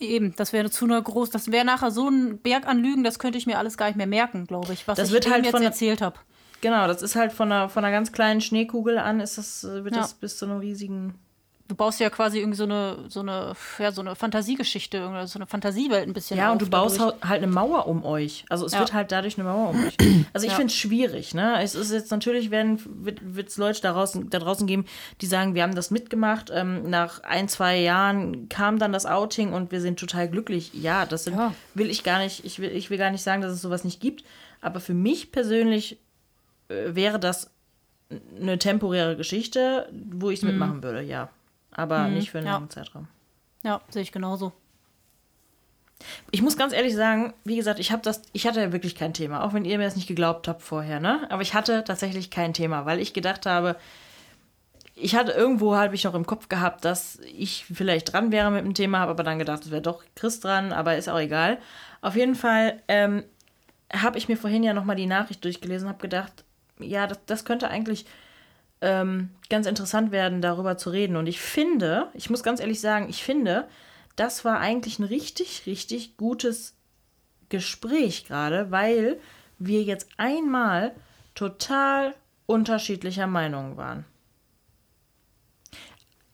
[0.00, 3.18] Eben, das wäre zu einer groß, das wäre nachher so ein Berg an Lügen, das
[3.18, 5.44] könnte ich mir alles gar nicht mehr merken, glaube ich, was Das ich wird halt
[5.44, 6.18] jetzt von erzählt habe.
[6.60, 9.94] Genau, das ist halt von einer, von einer ganz kleinen Schneekugel an, ist das, wird
[9.96, 10.02] Ja.
[10.02, 11.14] das bis zu einem riesigen
[11.68, 15.38] Du baust ja quasi irgendwie so eine, so eine, ja, so eine Fantasiegeschichte, oder so
[15.38, 17.22] eine Fantasiewelt ein bisschen Ja, und du baust dadurch.
[17.22, 18.46] halt eine Mauer um euch.
[18.48, 18.78] Also es Ja.
[18.80, 19.94] wird halt dadurch eine Mauer um euch.
[20.32, 20.56] Also ich Ja.
[20.56, 21.34] finde es schwierig.
[21.34, 21.60] Ne?
[21.62, 24.86] Es ist jetzt natürlich, werden, wird es Leute da draußen, da draußen geben,
[25.20, 26.50] die sagen, wir haben das mitgemacht.
[26.54, 30.70] Ähm, nach ein, zwei Jahren kam dann das Outing und wir sind total glücklich.
[30.72, 31.52] Ja, das sind, Ja.
[31.74, 34.00] will ich gar nicht, ich will, ich will gar nicht sagen, dass es sowas nicht
[34.00, 34.24] gibt.
[34.62, 35.98] Aber für mich persönlich
[36.70, 37.50] äh, wäre das
[38.40, 41.28] eine temporäre Geschichte, wo ich es mitmachen würde, ja.
[41.78, 42.48] Aber nicht für einen Mhm.
[42.50, 42.54] ja.
[42.56, 43.08] langen Zeitraum.
[43.62, 44.52] Ja, sehe ich genauso.
[46.30, 49.14] Ich muss ganz ehrlich sagen, wie gesagt, ich habe das, ich hatte ja wirklich kein
[49.14, 51.26] Thema, auch wenn ihr mir das nicht geglaubt habt vorher, ne?
[51.30, 53.76] Aber ich hatte tatsächlich kein Thema, weil ich gedacht habe,
[54.94, 58.64] ich hatte irgendwo habe ich noch im Kopf gehabt, dass ich vielleicht dran wäre mit
[58.64, 61.58] dem Thema, habe aber dann gedacht, es wäre doch Chris dran, aber ist auch egal.
[62.00, 63.24] Auf jeden Fall ähm,
[63.92, 66.44] habe ich mir vorhin ja nochmal die Nachricht durchgelesen, habe gedacht,
[66.78, 68.06] ja, das, das könnte eigentlich
[68.80, 71.16] ähm, ganz interessant werden, darüber zu reden.
[71.16, 73.66] Und ich finde, ich muss ganz ehrlich sagen, ich finde,
[74.16, 76.74] das war eigentlich ein richtig, richtig gutes
[77.48, 79.18] Gespräch gerade, weil
[79.58, 80.92] wir jetzt einmal
[81.34, 82.14] total
[82.46, 84.04] unterschiedlicher Meinungen waren.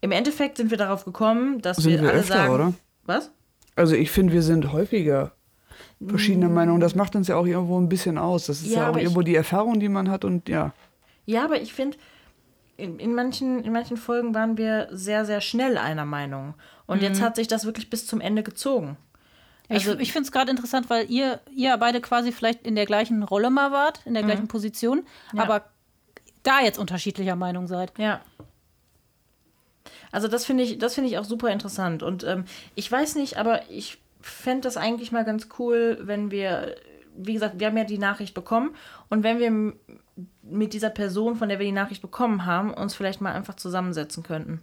[0.01, 2.75] Im Endeffekt sind wir darauf gekommen, dass Sind wir, wir alle öfter, sagen, oder?
[3.05, 3.31] was?
[3.77, 5.33] Also ich finde, wir sind häufiger
[6.07, 6.81] verschiedener Meinungen.
[6.81, 8.47] Das macht uns ja auch irgendwo ein bisschen aus.
[8.47, 10.73] Das ist Ja, ja, auch aber ich- irgendwo die Erfahrung, die man hat und ja.
[11.27, 11.97] Ja, aber ich finde,
[12.77, 16.55] in, in, manchen, in manchen Folgen waren wir sehr, sehr schnell einer Meinung.
[16.87, 17.25] Und jetzt Mhm.
[17.25, 18.97] hat sich das wirklich bis zum Ende gezogen.
[19.69, 22.85] Ich, Also- ich finde es gerade interessant, weil ihr, ihr beide quasi vielleicht in der
[22.87, 24.27] gleichen Rolle mal wart, in der Mhm.
[24.27, 25.07] gleichen Position,
[25.37, 25.65] aber
[26.43, 27.93] da jetzt unterschiedlicher Meinung seid.
[27.99, 28.21] Ja.
[30.13, 32.03] Also das finde ich, das finde ich auch super interessant.
[32.03, 32.45] Und ähm,
[32.75, 36.77] ich weiß nicht, aber ich fände das eigentlich mal ganz cool, wenn wir,
[37.17, 38.75] wie gesagt, wir haben ja die Nachricht bekommen
[39.09, 39.75] und wenn wir
[40.49, 44.23] mit dieser Person, von der wir die Nachricht bekommen haben, uns vielleicht mal einfach zusammensetzen
[44.23, 44.61] könnten.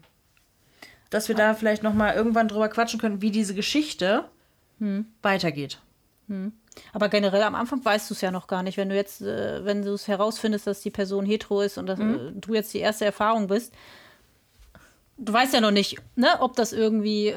[1.10, 4.26] Dass wir da vielleicht noch mal irgendwann drüber quatschen könnten, wie diese Geschichte
[5.22, 5.80] weitergeht.
[6.94, 8.78] Aber generell am Anfang weißt du es ja noch gar nicht.
[8.78, 12.00] Wenn du jetzt, äh, wenn du es herausfindest, dass die Person hetero ist und dass
[12.00, 12.14] Mhm.
[12.16, 13.74] äh, du jetzt die erste Erfahrung bist,
[15.18, 17.36] du weißt ja noch nicht, ne, ob das irgendwie,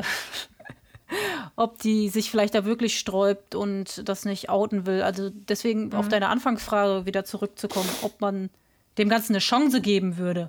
[1.57, 5.03] ob die sich vielleicht da wirklich sträubt und das nicht outen will.
[5.03, 5.95] Also deswegen Mhm.
[5.95, 8.51] auf deine Anfangsfrage wieder zurückzukommen, ob man
[8.99, 10.49] dem Ganzen eine Chance geben würde.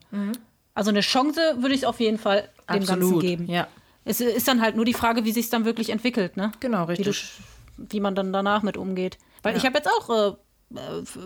[0.74, 3.48] Also eine Chance würde ich es auf jeden Fall dem Ganzen geben.
[3.50, 3.68] Ja.
[4.06, 6.52] Es ist dann halt nur die Frage, wie sich es dann wirklich entwickelt, ne?
[6.60, 7.32] Genau, Wie, richtig.
[7.78, 9.18] wie man dann danach mit umgeht.
[9.42, 10.82] Weil ich habe jetzt auch, äh,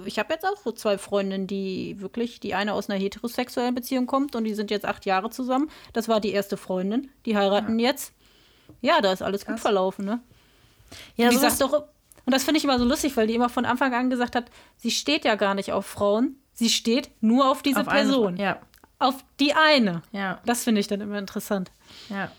[0.05, 4.05] ich habe jetzt auch so zwei Freundinnen, die wirklich, die eine aus einer heterosexuellen Beziehung
[4.05, 5.69] kommt und die sind jetzt acht Jahre zusammen.
[5.91, 7.09] Das war die erste Freundin.
[7.25, 8.13] Die heiraten jetzt.
[8.81, 10.19] Ja, da ist alles gut verlaufen, ne?
[11.15, 11.83] Ja, die sowas- sagt doch,
[12.25, 14.45] und das finde ich immer so lustig, weil die immer von Anfang an gesagt hat,
[14.77, 18.37] sie steht ja gar nicht auf Frauen, sie steht nur auf diese auf eine- Person.
[18.37, 18.59] Ja,
[18.99, 20.01] Auf die eine.
[20.11, 20.39] ja.
[20.45, 21.71] Das finde ich dann immer interessant.
[22.09, 22.31] Ja.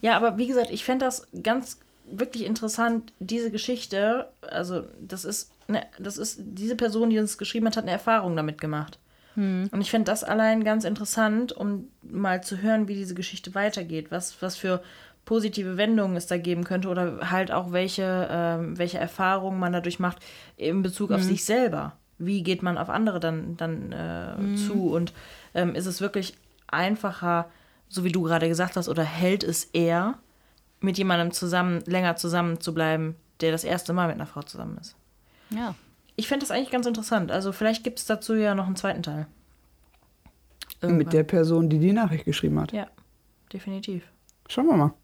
[0.00, 5.52] Ja, aber wie gesagt, ich fände das ganz wirklich interessant, diese Geschichte, also das ist,
[5.68, 8.98] ne, das ist, diese Person, die uns geschrieben hat, hat eine Erfahrung damit gemacht.
[9.36, 14.12] Und ich fände das allein ganz interessant, um mal zu hören, wie diese Geschichte weitergeht,
[14.12, 14.80] was, was für
[15.24, 19.98] positive Wendungen es da geben könnte oder halt auch welche, ähm, welche Erfahrungen man dadurch
[19.98, 20.18] macht
[20.56, 21.92] in Bezug auf sich selber.
[22.18, 25.12] Wie geht man auf andere dann, dann äh, zu und
[25.54, 26.34] ähm, ist es wirklich
[26.68, 27.50] einfacher,
[27.88, 30.18] so wie du gerade gesagt hast, oder hält es eher,
[30.80, 34.78] mit jemandem zusammen, länger zusammen zu bleiben, der das erste Mal mit einer Frau zusammen
[34.78, 34.94] ist?
[35.50, 35.74] Ja.
[36.16, 37.32] ich fände das eigentlich ganz interessant.
[37.32, 39.26] Also vielleicht gibt es dazu ja noch einen zweiten Teil.
[40.82, 42.72] Mit der Person, die die Nachricht geschrieben hat.
[42.72, 42.88] Ja,
[43.52, 44.04] definitiv.
[44.48, 44.94] Schauen wir mal.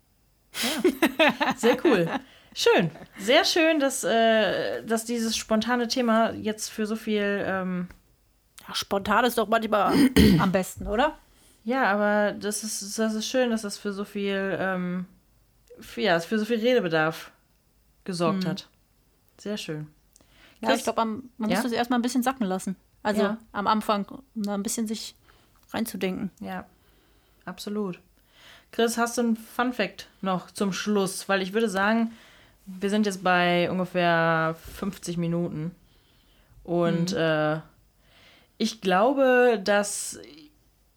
[1.57, 2.09] Sehr cool.
[2.55, 2.91] Schön.
[3.19, 7.43] Sehr schön, dass, äh, dass dieses spontane Thema jetzt für so viel.
[7.47, 7.89] Ähm,
[8.67, 9.95] Ja, spontan ist doch manchmal
[10.39, 11.19] am besten, oder?
[11.63, 14.57] ja, aber das ist, das ist schön, dass das für so viel.
[14.59, 15.07] Ähm,
[15.79, 17.31] für, ja, für so viel Redebedarf
[18.05, 18.69] gesorgt hat.
[19.39, 19.87] Sehr schön.
[20.61, 20.79] Ja, Chris?
[20.79, 21.57] ich glaube, man Ja?
[21.57, 22.77] muss das erstmal ein bisschen sacken lassen.
[23.03, 23.39] Also Ja.
[23.53, 25.15] am Anfang, um da ein bisschen sich
[25.73, 26.31] reinzudenken.
[26.41, 26.67] Ja,
[27.47, 28.01] absolut.
[28.73, 31.29] Chris, hast du einen Fun-Fact noch zum Schluss?
[31.29, 32.13] Weil ich würde sagen,
[32.67, 35.75] wir sind jetzt bei ungefähr 50 Minuten.
[36.63, 37.59] Und äh,
[38.59, 40.21] ich glaube, dass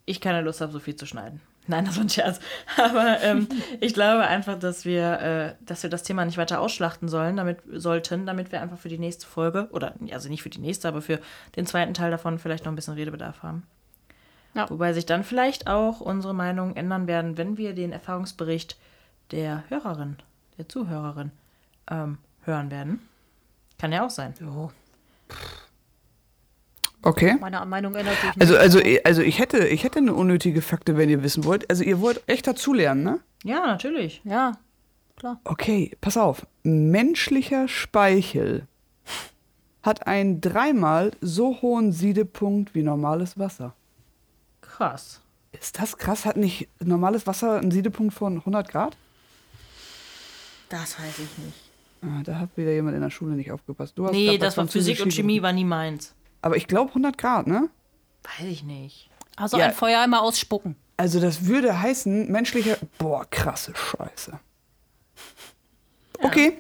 [0.05, 1.41] ich keine Lust habe, so viel zu schneiden.
[1.65, 2.39] Nein, das war ein Scherz.
[2.77, 3.47] Aber ähm,
[3.79, 7.59] ich glaube einfach, dass wir, äh, dass wir das Thema nicht weiter ausschlachten sollen, damit
[7.71, 11.01] sollten, damit wir einfach für die nächste Folge, oder also nicht für die nächste, aber
[11.01, 11.19] für
[11.55, 13.63] den zweiten Teil davon vielleicht noch ein bisschen Redebedarf haben.
[14.55, 14.69] Ja.
[14.69, 18.77] Wobei sich dann vielleicht auch unsere Meinungen ändern werden, wenn wir den Erfahrungsbericht
[19.31, 20.17] der Hörerin,
[20.57, 21.31] der Zuhörerin
[21.89, 23.01] ähm, hören werden.
[23.79, 24.33] Kann ja auch sein.
[27.01, 27.35] Okay.
[27.39, 28.41] Meine Meinung ändert sich nicht.
[28.41, 31.69] Also, also, also ich hätte, ich hätte eine unnötige Fakte, wenn ihr wissen wollt.
[31.69, 33.19] Also ihr wollt echt dazulernen, ne?
[33.43, 34.21] Ja, natürlich.
[34.23, 34.53] ja,
[35.17, 35.41] klar.
[35.43, 36.45] Okay, pass auf.
[36.63, 38.67] Menschlicher Speichel
[39.81, 43.73] hat einen dreimal so hohen Siedepunkt wie normales Wasser.
[44.77, 45.21] Krass.
[45.51, 46.25] Ist das krass?
[46.25, 48.97] Hat nicht normales Wasser einen Siedepunkt von 100 Grad?
[50.69, 51.59] Das weiß ich nicht.
[52.01, 53.93] Ah, da hat wieder jemand in der Schule nicht aufgepasst.
[53.97, 56.13] Du hast Nee, das war Physik und Chemie- war nie meins.
[56.41, 57.69] Aber ich glaube 100 Grad, ne?
[58.23, 59.09] Weiß ich nicht.
[59.35, 59.67] Also Ja.
[59.67, 60.75] ein Feuer immer ausspucken.
[60.97, 62.77] Also das würde heißen, menschlicher...
[62.97, 64.39] Boah, krasse Scheiße.
[66.21, 66.57] Okay,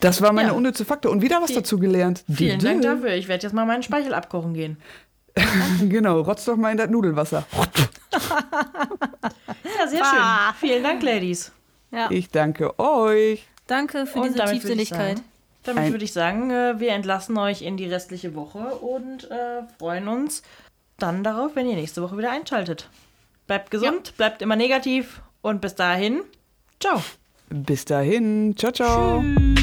[0.00, 0.54] das war meine Ja.
[0.54, 1.10] unnütze Fakte.
[1.10, 2.24] Und wieder was dazu gelernt.
[2.32, 3.14] Vielen Dank dafür.
[3.14, 4.78] Ich werde jetzt mal meinen Speichel abkochen gehen.
[5.88, 7.46] Genau, rotz doch mal in das Nudelwasser.
[9.78, 10.54] Ja, sehr Ah.
[10.58, 10.68] schön.
[10.68, 11.52] Vielen Dank, Ladies.
[11.90, 12.10] Ja.
[12.10, 13.46] Ich danke euch.
[13.66, 15.18] Danke für Und diese damit würde ich Tiefsinnigkeit.
[15.18, 15.28] sagen,
[15.64, 20.08] damit würde ich sagen, äh, wir entlassen euch in die restliche Woche und äh, freuen
[20.08, 20.42] uns
[20.98, 22.88] dann darauf, wenn ihr nächste Woche wieder einschaltet.
[23.46, 26.22] Bleibt gesund, bleibt immer negativ und bis dahin,
[26.80, 27.02] ciao.
[27.50, 28.56] Bis dahin.
[28.56, 29.22] Ciao, ciao.
[29.22, 29.57] Tschüss.